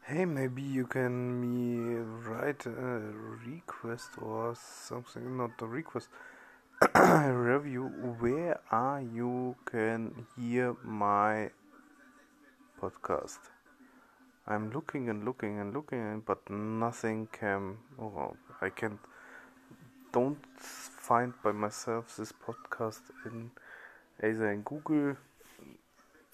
Hey, 0.00 0.26
maybe 0.26 0.60
you 0.60 0.88
can 0.88 1.40
me 1.40 2.00
write 2.26 2.68
a 2.68 3.12
request 3.46 4.18
or 4.18 4.56
something, 4.56 5.36
not 5.36 5.52
a 5.62 5.66
request, 5.66 6.10
review. 6.94 7.84
Where 8.20 8.60
are 8.70 9.00
you 9.00 9.56
can 9.64 10.26
hear 10.36 10.76
my 10.84 11.50
podcast? 12.78 13.38
I'm 14.46 14.70
looking 14.72 15.08
and 15.08 15.24
looking 15.24 15.58
and 15.58 15.72
looking, 15.72 16.22
but 16.26 16.50
nothing 16.50 17.28
can. 17.32 17.78
Oh, 17.98 18.36
I 18.60 18.68
can't. 18.68 18.98
Don't 20.12 20.38
find 20.58 21.32
by 21.42 21.52
myself 21.52 22.14
this 22.18 22.32
podcast 22.32 23.00
in 23.24 23.50
either 24.22 24.52
in 24.52 24.60
Google, 24.60 25.16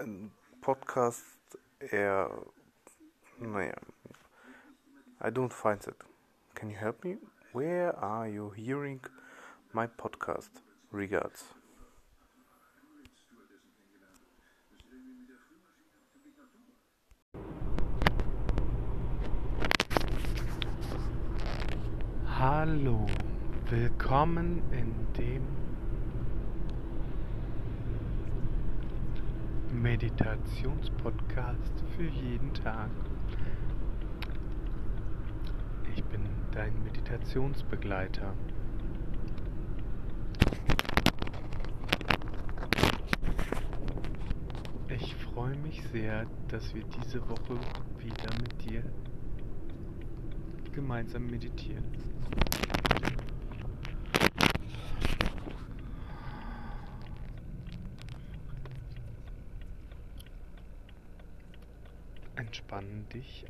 and 0.00 0.30
podcast, 0.60 1.22
air. 1.92 2.28
Naja, 3.40 3.78
I 5.20 5.30
don't 5.30 5.52
find 5.52 5.80
it. 5.86 5.94
Can 6.56 6.68
you 6.68 6.76
help 6.76 7.04
me? 7.04 7.16
Where 7.52 7.94
are 7.96 8.28
you 8.28 8.50
hearing 8.50 9.00
my 9.74 9.86
podcast? 9.86 10.50
Regards. 10.90 11.44
Hallo, 22.38 23.06
willkommen 23.70 24.62
in 24.72 24.92
dem 25.16 25.42
Meditationspodcast 29.80 31.82
für 31.96 32.02
jeden 32.02 32.52
Tag. 32.52 32.90
Ich 35.94 36.04
bin 36.04 36.20
dein 36.52 36.74
Meditationsbegleiter. 36.84 38.34
Ich 44.88 45.14
freue 45.34 45.56
mich 45.56 45.82
sehr, 45.92 46.26
dass 46.48 46.74
wir 46.74 46.84
diese 46.84 47.26
Woche 47.26 47.58
wieder 47.98 48.30
mit 48.40 48.64
dir 48.64 48.82
gemeinsam 50.72 51.26
meditieren. 51.26 51.84
Entspann 62.36 63.06
dich. 63.14 63.46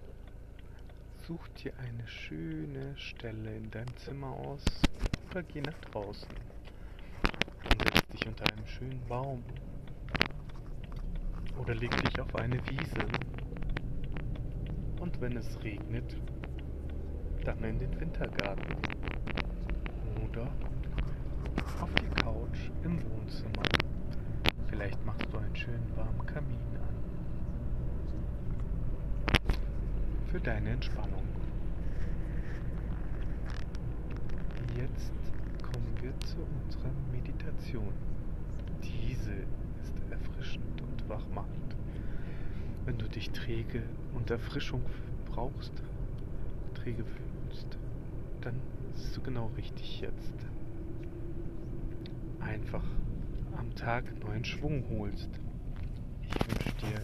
Such 1.27 1.49
dir 1.63 1.73
eine 1.79 2.07
schöne 2.07 2.97
Stelle 2.97 3.57
in 3.57 3.71
deinem 3.71 3.97
Zimmer 3.97 4.29
aus 4.29 4.65
oder 5.31 5.43
geh 5.43 5.61
nach 5.61 5.79
draußen 5.91 6.29
und 7.65 7.83
setz 7.83 8.07
dich 8.09 8.27
unter 8.27 8.45
einem 8.53 8.67
schönen 8.67 9.01
Baum 9.09 9.43
oder 11.59 11.75
leg 11.75 11.91
dich 12.03 12.21
auf 12.21 12.35
eine 12.37 12.57
Wiese 12.69 13.07
und 15.01 15.21
wenn 15.21 15.37
es 15.37 15.63
regnet, 15.63 16.17
dann 17.45 17.63
in 17.65 17.79
den 17.79 18.01
Wintergarten 18.01 18.77
oder 20.25 20.49
auf 21.81 21.93
die 21.97 22.23
Couch 22.23 22.71
im 22.85 22.99
Wohnzimmer. 23.11 23.63
Vielleicht 24.69 25.05
machst 25.05 25.27
du 25.33 25.39
einen 25.39 25.57
schönen 25.57 25.97
warmen 25.97 26.25
Kamin 26.27 26.59
an. 26.77 26.95
Für 30.31 30.41
deine 30.41 30.71
Entspannung. 30.71 31.27
Jetzt 34.77 35.13
kommen 35.63 35.95
wir 36.01 36.19
zu 36.21 36.39
unserer 36.65 36.93
Meditation. 37.13 37.93
Diese 38.83 39.45
erfrischend 40.13 40.81
und 40.81 41.09
wachmachend. 41.09 41.77
Wenn 42.85 42.99
du 42.99 43.09
dich 43.09 43.31
träge 43.31 43.83
und 44.15 44.31
Erfrischung 44.31 44.83
brauchst, 45.27 45.73
träge 46.75 47.05
fühlst, 47.05 47.79
dann 48.41 48.61
bist 48.93 49.17
du 49.17 49.21
genau 49.23 49.51
richtig 49.57 50.01
jetzt. 50.01 50.35
Einfach 52.41 52.85
am 53.57 53.75
Tag 53.75 54.05
neuen 54.21 54.45
Schwung 54.45 54.85
holst. 54.91 55.31
Ich 56.23 56.35
wünsche 56.49 56.73
dir 56.77 57.01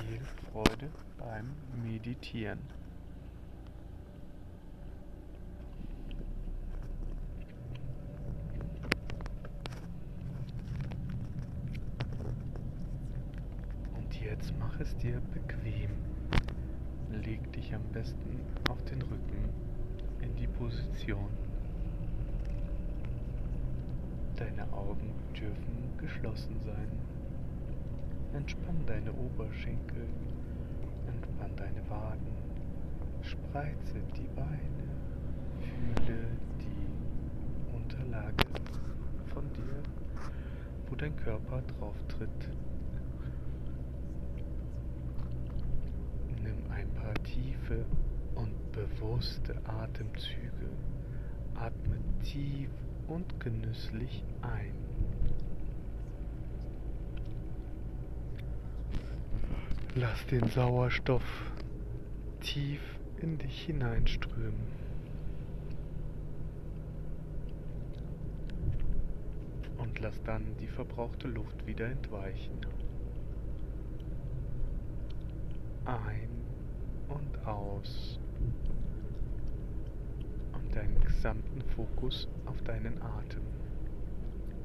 viel 0.00 0.20
Freude 0.50 0.88
beim 1.18 1.50
Meditieren. 1.84 2.58
Und 13.94 14.20
jetzt 14.20 14.52
mach 14.58 14.78
es 14.92 14.98
dir 14.98 15.20
bequem. 15.32 15.90
Leg 17.24 17.52
dich 17.52 17.74
am 17.74 17.82
besten 17.92 18.40
auf 18.70 18.82
den 18.84 19.00
Rücken 19.02 19.48
in 20.20 20.34
die 20.36 20.46
Position. 20.46 21.28
Deine 24.36 24.64
Augen 24.72 25.10
dürfen 25.38 25.96
geschlossen 25.98 26.56
sein. 26.64 26.88
Entspann 28.34 28.84
deine 28.86 29.12
Oberschenkel, 29.12 30.06
entspann 31.06 31.54
deine 31.56 31.88
Waden, 31.90 32.32
Spreize 33.22 34.00
die 34.16 34.28
Beine. 34.34 34.82
Fühle 35.60 36.26
die 36.58 37.76
Unterlage 37.76 38.44
von 39.32 39.44
dir, 39.52 39.82
wo 40.88 40.96
dein 40.96 41.14
Körper 41.16 41.62
drauf 41.62 41.96
tritt. 42.08 42.50
Nimm 46.42 46.56
ein 46.72 46.88
paar 46.94 47.14
tiefe 47.72 47.84
und 48.34 48.72
bewusste 48.72 49.54
Atemzüge. 49.64 50.70
Atme 51.54 51.98
tief 52.24 52.70
und 53.08 53.40
genüsslich 53.40 54.24
ein. 54.42 54.74
Lass 59.94 60.26
den 60.26 60.48
Sauerstoff 60.48 61.52
tief 62.40 62.80
in 63.20 63.38
dich 63.38 63.66
hineinströmen. 63.66 64.82
Und 69.76 70.00
lass 70.00 70.22
dann 70.24 70.56
die 70.60 70.68
verbrauchte 70.68 71.28
Luft 71.28 71.66
wieder 71.66 71.86
entweichen. 71.86 72.58
Ein 75.84 76.31
aus. 77.46 78.18
Und 80.52 80.74
deinen 80.74 81.00
gesamten 81.00 81.62
Fokus 81.74 82.28
auf 82.46 82.60
deinen 82.62 83.00
Atem. 83.02 83.42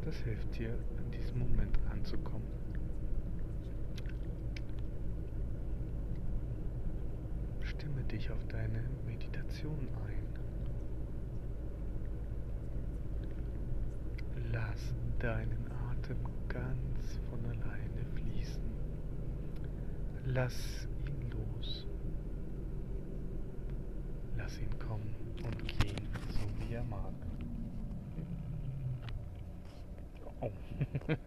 Das 0.06 0.16
hilft 0.18 0.58
dir, 0.58 0.78
in 0.98 1.12
diesem 1.12 1.40
Moment 1.40 1.78
anzukommen. 1.92 2.48
Stimme 7.62 8.04
dich 8.04 8.30
auf 8.32 8.46
deine 8.48 8.84
Meditation 9.06 9.88
ein. 10.08 10.28
Lass 14.52 14.94
deinen 15.20 15.66
Atem 15.92 16.18
ganz 16.48 17.20
von 17.30 17.44
alleine 17.46 18.06
fließen. 18.16 18.62
Lass 20.26 20.88
ihn 21.08 21.30
los. 21.32 21.87
Lass 24.48 24.60
ihn 24.60 24.80
kommen 24.80 25.14
und 25.44 25.68
gehen, 25.68 26.08
so 26.30 26.40
wie 26.58 26.76
er 26.76 26.84
mag. 26.86 27.12
Oh. 30.40 30.50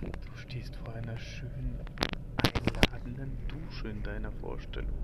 Du 0.00 0.36
stehst 0.36 0.76
vor 0.76 0.94
einer 0.94 1.18
schönen, 1.18 1.78
einladenden 2.42 3.36
Dusche 3.48 3.88
in 3.88 4.02
deiner 4.02 4.32
Vorstellung. 4.32 4.98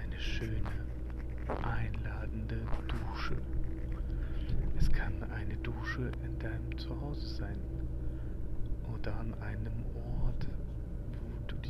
Eine 0.00 0.20
schöne, 0.20 0.70
einladende 1.48 2.60
Dusche. 2.86 3.36
Es 4.78 4.88
kann 4.92 5.24
eine 5.32 5.56
Dusche 5.56 6.12
in 6.24 6.38
deinem 6.38 6.78
Zuhause 6.78 7.26
sein 7.34 7.58
oder 8.94 9.16
an 9.16 9.34
einem 9.42 9.84
Ort, 9.96 10.05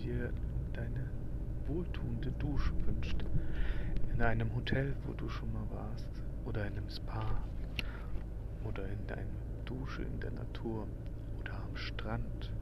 dir 0.06 0.30
deine 0.72 1.10
wohltuende 1.66 2.30
Dusche 2.38 2.72
wünschst. 2.86 3.24
In 4.12 4.22
einem 4.22 4.54
Hotel, 4.54 4.94
wo 5.04 5.12
du 5.14 5.28
schon 5.28 5.52
mal 5.52 5.66
warst 5.72 6.08
oder 6.44 6.64
in 6.66 6.74
einem 6.74 6.88
Spa 6.88 7.42
oder 8.64 8.86
in 8.88 9.06
deiner 9.06 9.26
Dusche 9.64 10.02
in 10.02 10.20
der 10.20 10.30
Natur 10.30 10.86
oder 11.40 11.54
am 11.54 11.76
Strand 11.76 12.52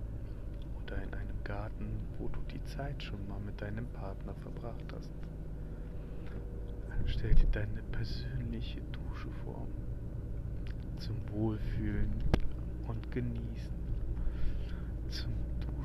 oder 0.82 0.96
in 1.02 1.12
einem 1.12 1.44
Garten, 1.44 1.98
wo 2.18 2.28
du 2.28 2.40
die 2.50 2.64
Zeit 2.64 3.02
schon 3.02 3.28
mal 3.28 3.40
mit 3.40 3.60
deinem 3.60 3.86
Partner 3.88 4.34
verbracht 4.42 4.84
hast. 4.94 5.10
Stell 7.06 7.34
dir 7.34 7.46
deine 7.52 7.82
persönliche 7.92 8.80
Dusche 8.90 9.28
vor. 9.44 9.66
Zum 10.98 11.16
Wohlfühlen 11.30 12.10
und 12.88 13.12
Genießen. 13.12 13.74
Zum 15.10 15.32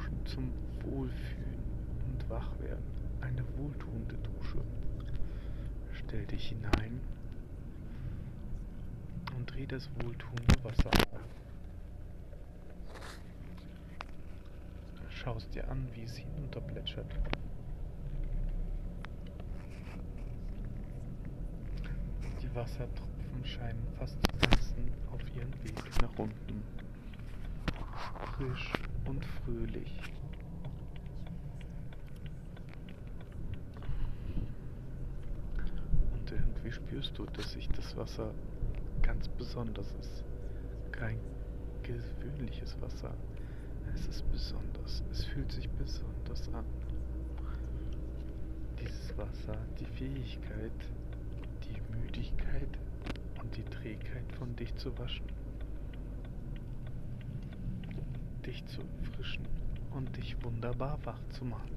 Duschen, 0.10 0.26
zum 0.26 0.52
Wohlfühlen 0.84 1.64
und 2.08 2.30
Wachwerden. 2.30 2.84
Eine 3.22 3.44
wohltuende 3.58 4.16
Dusche. 4.16 4.62
Stell 5.94 6.26
dich 6.26 6.50
hinein 6.50 7.00
und 9.36 9.52
dreh 9.52 9.66
das 9.66 9.90
wohltuende 9.96 10.64
Wasser 10.64 10.90
auf. 10.90 11.20
Schaust 15.10 15.54
dir 15.54 15.70
an, 15.70 15.88
wie 15.94 16.04
es 16.04 16.16
hinunterplätschert. 16.16 17.14
Die 22.42 22.56
Wassertropfen 22.56 23.44
scheinen 23.46 23.86
fast 23.98 24.16
zu 24.16 24.38
tanzen 24.38 24.92
auf 25.12 25.22
ihren 25.36 25.54
Weg 25.64 26.02
nach 26.02 26.18
unten. 26.18 26.64
Frisch 28.38 28.72
und 29.10 29.26
fröhlich. 29.26 30.00
Und 36.14 36.32
irgendwie 36.32 36.72
spürst 36.72 37.18
du, 37.18 37.26
dass 37.26 37.52
sich 37.54 37.68
das 37.70 37.98
Wasser 37.98 38.32
ganz 39.02 39.28
besonders 39.30 39.88
ist. 40.00 40.24
Kein 40.92 41.18
gewöhnliches 41.82 42.80
Wasser. 42.82 43.14
Es 43.96 44.06
ist 44.08 44.32
besonders. 44.32 45.04
Es 45.12 45.26
fühlt 45.26 45.52
sich 45.52 45.68
besonders 45.72 46.54
an. 46.54 46.66
Dieses 48.80 49.18
Wasser, 49.18 49.58
die 49.80 49.86
Fähigkeit, 49.86 50.72
die 51.64 51.82
Müdigkeit 51.98 52.78
und 53.42 53.58
die 53.58 53.64
Trägheit 53.64 54.32
von 54.38 54.56
dich 54.56 54.74
zu 54.76 54.96
waschen. 55.00 55.39
Dich 58.46 58.66
zu 58.66 58.82
erfrischen 59.00 59.46
und 59.92 60.16
dich 60.18 60.42
wunderbar 60.44 60.98
wach 61.04 61.20
zu 61.30 61.46
machen. 61.46 61.76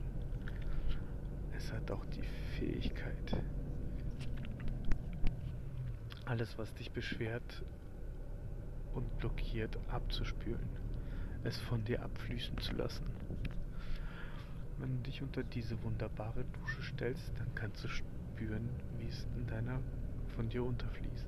Es 1.57 1.72
hat 1.72 1.90
auch 1.90 2.05
die 2.07 2.22
Fähigkeit, 2.59 3.37
alles, 6.25 6.57
was 6.57 6.72
dich 6.75 6.90
beschwert 6.92 7.62
und 8.94 9.18
blockiert, 9.18 9.79
abzuspülen, 9.88 10.68
es 11.44 11.59
von 11.59 11.85
dir 11.85 12.03
abfließen 12.03 12.57
zu 12.59 12.75
lassen. 12.75 13.05
Wenn 14.79 14.96
du 14.96 15.03
dich 15.11 15.22
unter 15.22 15.42
diese 15.42 15.81
wunderbare 15.83 16.44
Dusche 16.61 16.83
stellst, 16.83 17.33
dann 17.38 17.55
kannst 17.55 17.85
du 17.85 17.88
spüren, 17.88 18.68
wie 18.98 19.09
es 19.09 19.27
in 19.37 19.46
deiner 19.46 19.81
von 20.35 20.48
dir 20.48 20.64
unterfließt. 20.64 21.27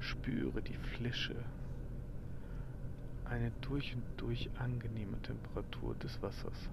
Spüre 0.00 0.62
die 0.62 0.76
Flische, 0.76 1.36
eine 3.30 3.50
durch 3.60 3.94
und 3.94 4.02
durch 4.16 4.50
angenehme 4.58 5.20
Temperatur 5.22 5.94
des 5.96 6.20
Wassers. 6.22 6.68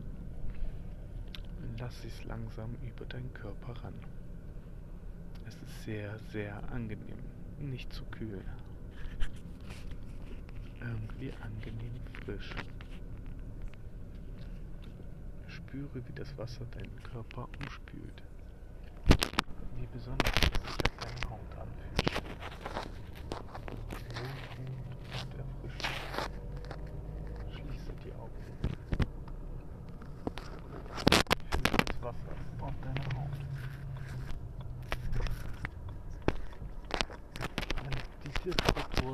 Lass 1.77 2.03
es 2.05 2.23
langsam 2.25 2.75
über 2.85 3.05
deinen 3.05 3.33
Körper 3.33 3.73
ran. 3.83 3.93
Es 5.47 5.55
ist 5.55 5.83
sehr, 5.83 6.17
sehr 6.31 6.61
angenehm, 6.71 7.19
nicht 7.59 7.91
zu 7.93 8.03
kühl. 8.05 8.41
Irgendwie 10.79 11.33
angenehm 11.41 11.93
frisch. 12.23 12.53
Spüre, 15.47 16.01
wie 16.07 16.13
das 16.13 16.37
Wasser 16.37 16.65
deinen 16.71 17.03
Körper 17.03 17.47
umspült. 17.59 18.23
Wie 19.77 19.87
besonders 19.87 20.31
es 20.35 20.75
sich 20.75 20.91
deine 20.99 21.29
Haut 21.29 21.51
anfühlt. 21.59 22.23
Wohltuend 23.65 24.79
und 25.11 25.31
erfrischend. 25.37 25.95
Schließe 27.53 27.93
die 28.03 28.13
Augen. 28.13 28.45
Fühle 31.49 31.77
das 31.85 32.01
Wasser 32.01 32.35
auf 32.61 32.73
deiner 32.81 33.09
Haut. 33.15 33.37
Wenn 37.83 37.95
die 38.23 38.33
Temperatur 38.49 39.13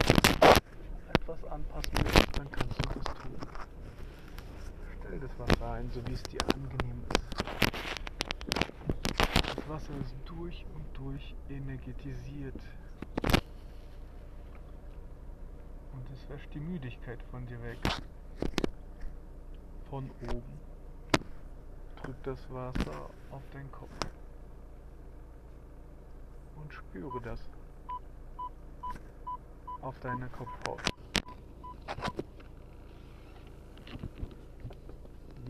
etwas 1.14 1.42
anpassen 1.52 1.94
willst, 1.94 2.38
dann 2.38 2.52
kannst 2.52 2.78
du 2.78 2.90
das 3.00 3.08
tun. 3.16 3.40
Stell 5.00 5.20
das 5.72 5.78
Wasser 5.78 5.80
ein, 5.80 5.92
so 5.92 6.06
wie 6.08 6.14
es 6.14 6.24
dir 6.24 6.40
angenehm 6.54 7.04
ist. 7.14 7.46
Das 9.56 9.70
Wasser 9.70 9.94
ist 10.04 10.16
durch 10.26 10.66
und 10.76 10.86
durch 10.98 11.36
energetisiert. 11.50 12.60
Und 15.94 16.10
es 16.14 16.30
wäscht 16.30 16.54
die 16.54 16.60
Müdigkeit 16.60 17.22
von 17.32 17.46
dir 17.46 17.62
weg. 17.64 17.78
Von 19.90 20.10
oben. 20.24 20.60
Drück 22.04 22.24
das 22.24 22.40
Wasser 22.50 23.10
auf 23.32 23.44
deinen 23.54 23.72
Kopf. 23.72 23.90
Und 26.56 26.74
spüre 26.74 27.22
das 27.22 27.40
auf 29.82 30.00
deiner 30.00 30.30
Kopfhaut. 30.30 30.82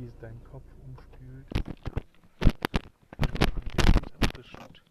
wie 0.01 0.07
es 0.07 0.10
deinen 0.21 0.43
Kopf 0.43 0.65
umspült, 0.85 1.47
und 3.17 4.21
erfrischend 4.21 4.83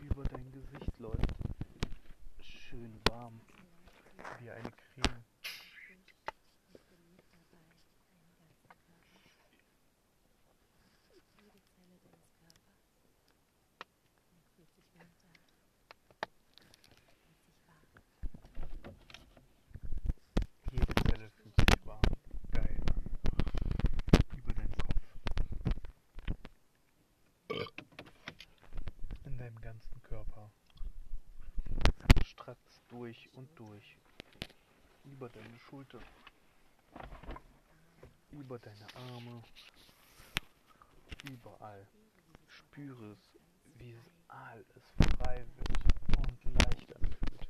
über 0.00 0.24
dein 0.24 0.50
Gesicht 0.50 0.98
läuft. 0.98 1.34
Schön 2.40 2.98
warm, 3.10 3.38
wie 4.40 4.50
eine 4.50 4.70
Creme. 4.70 5.24
Jede 20.70 20.94
Zelle 21.06 21.30
fühlt 21.30 21.54
sich 21.60 21.86
warm, 21.86 22.00
geil 22.50 22.76
an. 22.90 23.02
Über 24.36 24.52
deinen 24.54 24.76
Kopf. 24.76 24.94
Deinem 29.44 29.60
ganzen 29.60 30.02
Körper. 30.04 30.50
Stratzt 32.24 32.80
durch 32.88 33.28
und 33.34 33.46
durch. 33.58 33.98
Über 35.04 35.28
deine 35.28 35.58
Schulter. 35.58 36.00
Über 38.30 38.58
deine 38.58 38.86
Arme. 38.94 39.44
Überall. 41.24 41.86
Spüre 42.48 43.12
es, 43.12 43.38
wie 43.76 43.92
es 43.92 44.10
alles 44.28 45.12
frei 45.18 45.44
wird 45.56 46.26
und 46.26 46.44
leicht 46.44 46.96
anfühlt. 46.96 47.48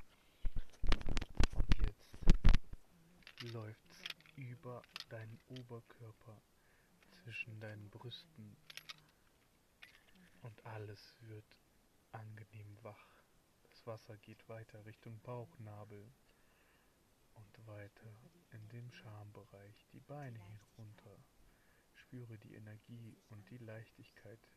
Und 1.53 1.87
jetzt 1.87 3.53
läuft 3.53 3.79
über 4.35 4.83
deinen 5.11 5.39
Oberkörper 5.61 6.43
zwischen 7.23 7.61
deinen 7.61 7.89
Brüsten 7.91 8.57
und 10.43 10.67
alles 10.67 11.15
wird 11.21 11.45
angenehm 12.15 12.79
wach. 12.83 13.09
Das 13.65 13.87
Wasser 13.87 14.17
geht 14.19 14.49
weiter 14.49 14.85
Richtung 14.87 15.21
Bauchnabel 15.21 16.13
und 17.35 17.67
weiter 17.67 18.15
in 18.53 18.69
den 18.69 18.91
Schambereich, 18.93 19.87
die 19.93 20.01
Beine 20.01 20.39
hinunter. 20.39 21.19
Spüre 21.95 22.39
die 22.39 22.55
Energie 22.55 23.17
und 23.31 23.49
die 23.51 23.59
Leichtigkeit, 23.59 24.49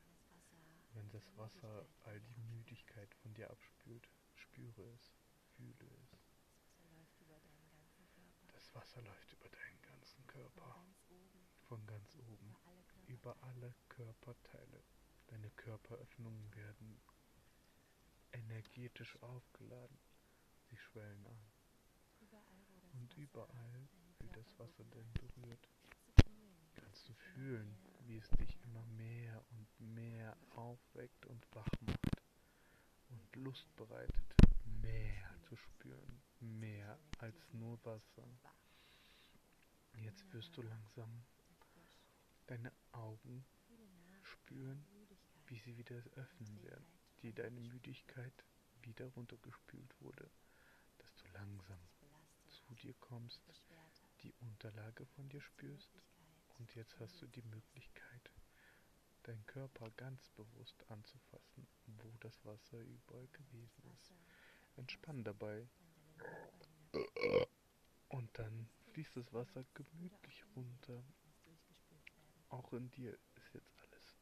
wenn 0.94 1.10
das 1.10 1.36
Wasser 1.38 1.88
all 2.06 2.20
die 2.22 2.38
Müdigkeit 2.56 3.14
von 3.16 3.34
dir 3.34 3.50
abspült. 3.50 4.08
Spüre 4.36 4.84
es, 4.94 5.14
fühle 5.56 5.88
es. 6.04 6.20
Das 8.54 8.74
Wasser 8.76 9.02
läuft 9.02 9.34
über 9.34 9.50
deinen 9.50 9.82
ganzen 9.82 10.26
Körper, 10.28 10.76
von 11.68 11.86
ganz 11.88 12.16
oben, 12.16 12.56
über 13.08 13.36
alle 13.42 13.74
Körperteile. 13.90 14.84
Deine 15.28 15.50
Körperöffnungen 15.52 16.56
werden 16.56 17.02
energetisch 18.38 19.22
aufgeladen. 19.22 19.98
Sie 20.70 20.78
schwellen 20.78 21.26
an. 21.26 21.40
Und 22.94 23.14
überall, 23.16 23.88
wie 24.20 24.30
das 24.30 24.58
Wasser 24.60 24.84
denn 24.86 25.12
berührt, 25.14 25.70
kannst 26.76 27.08
du 27.08 27.14
fühlen, 27.14 27.78
wie 28.06 28.18
es 28.18 28.30
dich 28.32 28.58
immer 28.64 28.86
mehr 28.86 29.44
und 29.52 29.96
mehr 29.96 30.38
aufweckt 30.52 31.26
und 31.26 31.46
wach 31.54 31.70
macht 31.82 32.22
und 33.10 33.36
Lust 33.36 33.76
bereitet, 33.76 34.36
mehr 34.82 35.36
zu 35.48 35.56
spüren, 35.56 36.22
mehr 36.40 37.00
als 37.20 37.54
nur 37.54 37.84
Wasser. 37.86 38.28
Jetzt 39.96 40.32
wirst 40.34 40.56
du 40.58 40.62
langsam 40.62 41.24
deine 42.48 42.72
Augen 42.92 43.46
spüren, 44.22 44.86
wie 45.48 45.58
sie 45.58 45.78
wieder 45.78 45.96
öffnen 46.16 46.64
werden, 46.64 46.86
die 47.22 47.34
deine 47.34 47.60
Müdigkeit 47.60 48.46
wieder 48.82 49.08
runtergespült 49.08 49.96
wurde, 50.02 50.30
dass 50.98 51.16
du 51.16 51.28
langsam 51.34 51.80
zu 52.48 52.76
dir 52.76 52.94
kommst, 53.00 53.42
die 54.22 54.34
Unterlage 54.40 55.06
von 55.06 55.30
dir 55.30 55.42
spürst 55.42 55.92
und 56.60 56.74
jetzt 56.76 57.00
hast 57.00 57.22
du 57.22 57.28
die 57.28 57.44
Möglichkeit, 57.44 58.32
deinen 59.24 59.46
Körper 59.46 59.90
ganz 59.92 60.30
bewusst 60.30 60.84
anzufassen, 60.90 61.68
wo 61.86 62.12
das 62.20 62.44
Wasser 62.46 62.80
überall 62.80 63.28
gewesen 63.28 63.84
ist. 63.94 64.14
Entspann 64.78 65.24
dabei. 65.24 65.68
Und 68.08 68.30
dann 68.38 68.70
fließt 68.94 69.18
das 69.18 69.34
Wasser 69.34 69.66
gemütlich 69.74 70.46
runter. 70.56 71.04
Auch 72.50 72.72
in 72.74 72.90
dir 72.92 73.18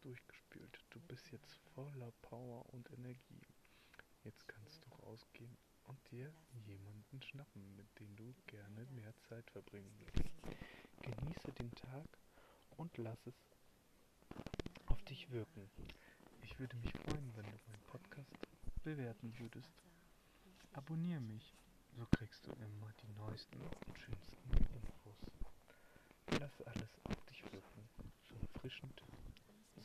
durchgespült. 0.05 0.85
Du 0.91 0.99
bist 1.01 1.31
jetzt 1.31 1.55
voller 1.73 2.11
Power 2.21 2.63
und 2.73 2.89
Energie. 2.91 3.41
Jetzt 4.23 4.47
kannst 4.47 4.85
du 4.85 4.89
rausgehen 5.03 5.57
und 5.87 5.99
dir 6.11 6.31
jemanden 6.65 7.21
schnappen, 7.21 7.75
mit 7.75 7.87
dem 7.99 8.15
du 8.15 8.35
gerne 8.45 8.85
mehr 8.91 9.13
Zeit 9.17 9.49
verbringen 9.49 9.93
willst. 9.99 10.31
Genieße 11.01 11.51
den 11.53 11.71
Tag 11.71 12.05
und 12.77 12.95
lass 12.97 13.25
es 13.25 13.35
auf 14.85 15.01
dich 15.03 15.29
wirken. 15.31 15.69
Ich 16.43 16.59
würde 16.59 16.75
mich 16.77 16.91
freuen, 16.91 17.35
wenn 17.35 17.45
du 17.45 17.57
meinen 17.67 17.83
Podcast 17.87 18.31
bewerten 18.83 19.33
würdest. 19.39 19.73
Abonniere 20.73 21.21
mich, 21.21 21.55
so 21.97 22.05
kriegst 22.11 22.45
du 22.45 22.51
immer 22.51 22.93
die 23.01 23.11
neuesten 23.13 23.59
und 23.87 23.99
schönsten 23.99 24.51
Infos. 24.51 25.17
Lass 26.39 26.61
alles 26.67 26.99
auf 27.05 27.25
dich 27.25 27.43
wirken. 27.51 27.89
So 28.29 28.35
erfrischend, 28.35 29.01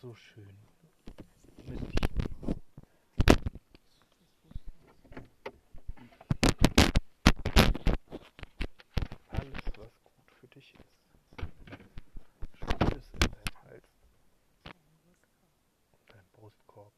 so 0.01 0.15
schön. 0.15 0.57
Alles, 9.29 9.65
was 9.77 10.05
gut 10.05 10.31
für 10.41 10.49
dich 10.49 10.75
ist. 10.75 11.01
Es 12.97 13.11
in 13.13 13.21
deinem 13.21 13.63
Hals 13.63 13.89
und 15.93 16.15
deinem 16.15 16.31
Brustkorb 16.33 16.95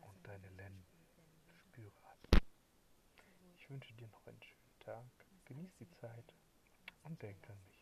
und 0.00 0.26
deine 0.26 0.48
Lenden. 0.48 0.86
Ich 3.58 3.68
wünsche 3.70 3.92
dir 3.94 4.08
noch 4.08 4.26
einen 4.26 4.42
schönen 4.42 4.78
Tag. 4.80 5.04
Genieß 5.44 5.74
die 5.78 5.90
Zeit 5.90 6.34
und 7.04 7.20
denk 7.22 7.48
an 7.50 7.58
mich. 7.66 7.79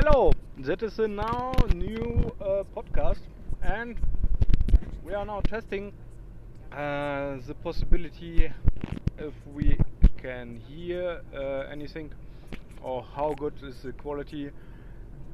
Hello, 0.00 0.30
that 0.58 0.84
is 0.84 0.96
a 1.00 1.08
now 1.08 1.52
new 1.74 2.32
uh, 2.40 2.62
podcast, 2.76 3.18
and 3.62 3.96
we 5.04 5.12
are 5.12 5.26
now 5.26 5.40
testing 5.40 5.92
uh, 6.70 7.38
the 7.48 7.54
possibility 7.64 8.48
if 9.18 9.34
we 9.52 9.76
can 10.16 10.60
hear 10.68 11.20
uh, 11.34 11.40
anything 11.72 12.12
or 12.80 13.02
how 13.02 13.34
good 13.38 13.54
is 13.64 13.82
the 13.82 13.90
quality 13.90 14.52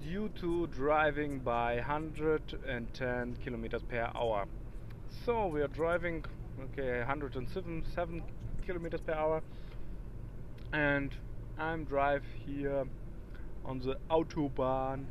due 0.02 0.30
to 0.40 0.66
driving 0.68 1.40
by 1.40 1.74
110 1.74 3.36
kilometers 3.44 3.82
per 3.82 4.10
hour. 4.14 4.46
So 5.26 5.46
we 5.46 5.60
are 5.60 5.68
driving, 5.68 6.24
okay, 6.72 7.00
107 7.00 7.84
7 7.94 8.22
kilometers 8.64 9.02
per 9.02 9.12
hour, 9.12 9.42
and 10.72 11.14
I'm 11.58 11.84
drive 11.84 12.22
here 12.46 12.86
on 13.64 13.78
the 13.80 13.96
autobahn 14.10 15.04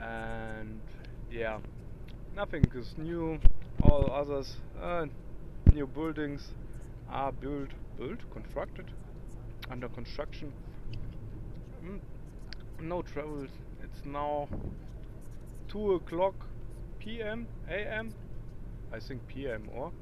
and 0.00 0.80
yeah 1.30 1.58
nothing 2.34 2.64
is 2.74 2.94
new. 2.98 3.38
All 3.82 4.10
others 4.12 4.56
uh, 4.80 5.06
new 5.72 5.86
buildings 5.86 6.52
are 7.10 7.32
built 7.32 7.70
built 7.98 8.18
constructed 8.32 8.86
under 9.70 9.88
construction. 9.88 10.52
Mm, 11.84 12.00
no 12.80 13.02
travel 13.02 13.46
it's 13.82 14.04
now 14.04 14.48
2 15.68 15.94
o'clock 15.94 16.34
pm 16.98 17.46
am 17.68 18.12
i 18.92 18.98
think 18.98 19.26
pm 19.28 19.68
or 19.74 19.92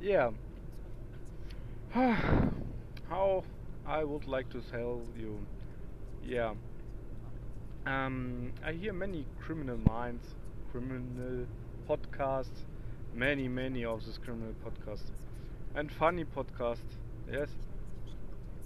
yeah. 0.00 0.30
How 1.94 3.44
i 3.86 4.04
would 4.04 4.26
like 4.26 4.48
to 4.50 4.62
tell 4.70 5.02
you 5.18 5.38
yeah. 6.22 6.54
Um, 7.86 8.52
I 8.62 8.72
hear 8.72 8.92
many 8.92 9.26
criminal 9.36 9.78
minds, 9.78 10.36
criminal 10.70 11.46
podcasts, 11.88 12.66
many, 13.12 13.48
many 13.48 13.84
of 13.84 14.04
these 14.04 14.18
criminal 14.18 14.54
podcasts, 14.64 15.10
and 15.74 15.90
funny 15.92 16.24
podcasts, 16.24 16.98
yes. 17.30 17.50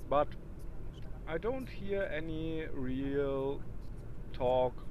But 0.08 0.28
I 1.26 1.38
don't 1.38 1.68
hear 1.68 2.04
any 2.04 2.66
real 2.72 3.62
talk 4.32 4.86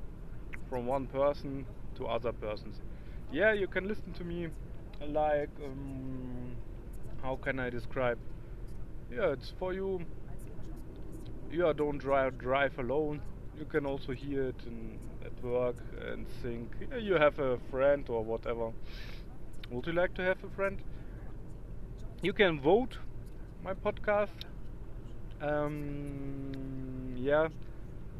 from 0.70 0.86
one 0.88 1.08
person 1.08 1.68
to 1.96 2.08
other 2.08 2.34
persons. 2.34 2.82
Yeah, 3.32 3.54
you 3.54 3.68
can 3.68 3.88
listen 3.88 4.14
to 4.14 4.24
me 4.24 4.50
like 5.02 5.50
um, 5.64 6.58
how 7.22 7.38
can 7.38 7.60
I 7.60 7.70
describe? 7.70 8.20
Yeah, 9.10 9.32
it's 9.34 9.52
for 9.60 9.74
you. 9.74 10.06
Yeah, 11.54 11.72
don't 11.74 12.00
drive 12.00 12.38
drive 12.38 12.78
alone. 12.80 13.22
You 13.54 13.66
can 13.66 13.86
also 13.86 14.12
hear 14.14 14.50
it 14.50 14.62
in, 14.66 15.00
at 15.26 15.42
work 15.44 15.78
and 16.02 16.28
think 16.42 16.76
yeah, 16.80 16.98
you 16.98 17.14
have 17.14 17.38
a 17.40 17.60
friend 17.70 18.06
or 18.10 18.24
whatever. 18.26 18.74
Would 19.70 19.88
you 19.88 19.94
like 19.94 20.14
to 20.16 20.24
have 20.24 20.44
a 20.44 20.50
friend? 20.50 20.82
You 22.24 22.34
can 22.34 22.60
vote 22.60 22.98
my 23.62 23.76
podcast. 23.76 24.46
Um, 25.42 27.16
yeah, 27.18 27.50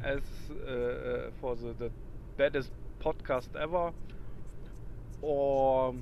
as 0.02 0.22
uh, 0.50 0.70
uh, 0.70 1.30
for 1.40 1.56
the, 1.56 1.74
the 1.74 1.92
baddest 2.36 2.72
podcast 3.02 3.48
ever, 3.58 3.92
or 5.20 5.94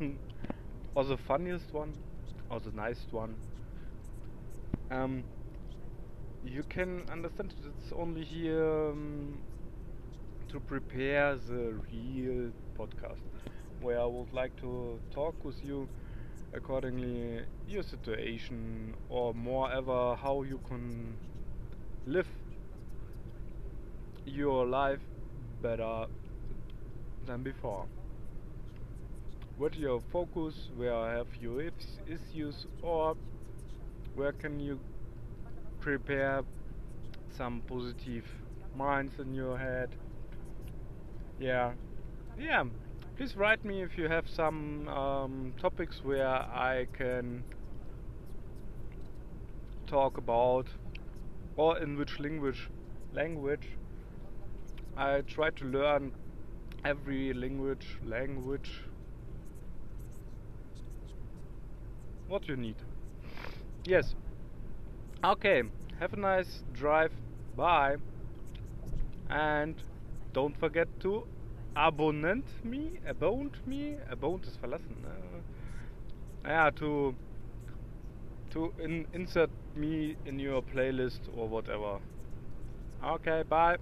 or 0.94 1.04
the 1.04 1.16
funniest 1.18 1.72
one, 1.72 1.96
or 2.50 2.60
the 2.60 2.72
nicest 2.72 3.12
one. 3.12 3.38
Um, 4.90 5.26
you 6.48 6.62
can 6.68 7.04
understand 7.10 7.54
it's 7.64 7.92
only 7.92 8.24
here 8.24 8.90
um, 8.90 9.42
to 10.48 10.60
prepare 10.60 11.36
the 11.36 11.80
real 11.90 12.52
podcast, 12.78 13.22
where 13.80 14.00
I 14.00 14.06
would 14.06 14.32
like 14.32 14.56
to 14.56 15.00
talk 15.10 15.44
with 15.44 15.62
you 15.62 15.88
accordingly 16.52 17.44
your 17.66 17.82
situation 17.82 18.94
or 19.08 19.34
moreover 19.34 20.16
how 20.16 20.42
you 20.42 20.60
can 20.66 21.18
live 22.06 22.28
your 24.24 24.66
life 24.66 25.00
better 25.62 26.06
than 27.22 27.42
before. 27.42 27.88
What 29.56 29.76
your 29.76 30.00
focus, 30.00 30.70
where 30.72 30.94
have 31.16 31.28
you 31.40 31.58
is- 31.58 31.98
issues 32.06 32.64
or 32.80 33.16
where 34.14 34.32
can 34.32 34.60
you 34.60 34.80
prepare 35.86 36.42
some 37.30 37.62
positive 37.68 38.24
minds 38.74 39.12
in 39.20 39.32
your 39.32 39.56
head? 39.56 39.90
Yeah. 41.38 41.74
Yeah. 42.38 42.64
Please 43.16 43.36
write 43.36 43.64
me 43.64 43.82
if 43.82 43.96
you 43.96 44.08
have 44.08 44.28
some 44.28 44.88
um, 44.88 45.54
topics 45.60 46.02
where 46.02 46.26
I 46.26 46.86
can 46.92 47.44
talk 49.86 50.18
about 50.18 50.66
or 51.56 51.78
in 51.78 51.96
which 51.96 52.18
language 52.18 52.68
language 53.12 53.68
I 54.96 55.20
try 55.20 55.50
to 55.50 55.64
learn 55.64 56.12
every 56.84 57.32
language 57.32 57.98
language 58.04 58.82
what 62.28 62.48
you 62.48 62.56
need 62.56 62.76
yes 63.84 64.14
okay 65.24 65.62
have 65.98 66.12
a 66.12 66.16
nice 66.16 66.62
drive 66.72 67.12
bye. 67.56 67.96
And 69.28 69.74
don't 70.32 70.56
forget 70.58 70.88
to 71.00 71.26
abonnent 71.76 72.44
me 72.64 73.00
aboned 73.06 73.56
me 73.66 73.96
aboned 74.10 74.46
ist 74.46 74.60
verlassen 74.60 74.96
ne? 75.02 76.50
ja 76.50 76.70
to 76.70 77.14
to 78.50 78.72
in, 78.78 79.06
insert 79.12 79.50
me 79.74 80.16
in 80.24 80.38
your 80.38 80.62
playlist 80.62 81.28
or 81.36 81.48
whatever. 81.48 81.98
Okay 83.02 83.42
bye 83.48 83.76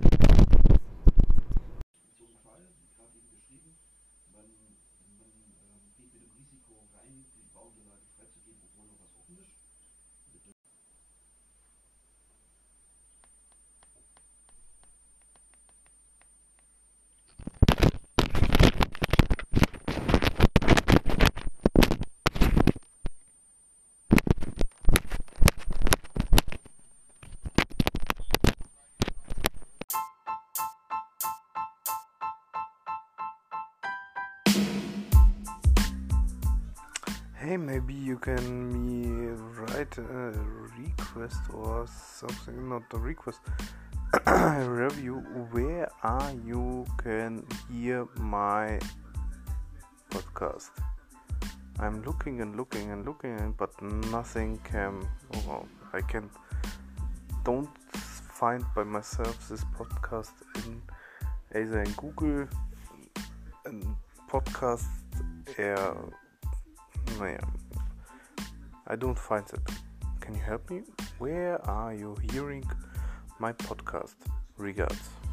you 38.14 38.20
can 38.20 38.70
me 38.70 39.26
write 39.58 39.98
a 39.98 40.32
request 40.78 41.40
or 41.52 41.84
something, 41.88 42.68
not 42.68 42.82
a 42.92 42.98
request, 42.98 43.40
review 44.68 45.16
where 45.50 45.88
are 46.04 46.32
you 46.46 46.86
can 47.02 47.44
hear 47.68 48.06
my 48.20 48.78
podcast. 50.10 50.70
I'm 51.80 52.04
looking 52.04 52.40
and 52.40 52.56
looking 52.56 52.92
and 52.92 53.04
looking, 53.04 53.52
but 53.58 53.72
nothing 53.82 54.60
can. 54.62 55.04
Oh, 55.48 55.66
I 55.92 56.00
can 56.00 56.30
don't 57.44 57.76
find 57.88 58.64
by 58.76 58.84
myself 58.84 59.48
this 59.48 59.64
podcast 59.76 60.34
in 60.66 60.80
either 61.52 61.82
in 61.82 61.90
Google, 61.94 62.46
and 63.64 63.96
podcast, 64.30 64.86
air. 65.58 65.96
Naja, 67.18 67.63
I 68.86 68.96
don't 68.96 69.18
find 69.18 69.46
it. 69.52 69.60
Can 70.20 70.34
you 70.34 70.40
help 70.40 70.70
me? 70.70 70.82
Where 71.18 71.64
are 71.68 71.94
you 71.94 72.16
hearing 72.30 72.64
my 73.38 73.52
podcast? 73.52 74.14
Regards. 74.58 75.23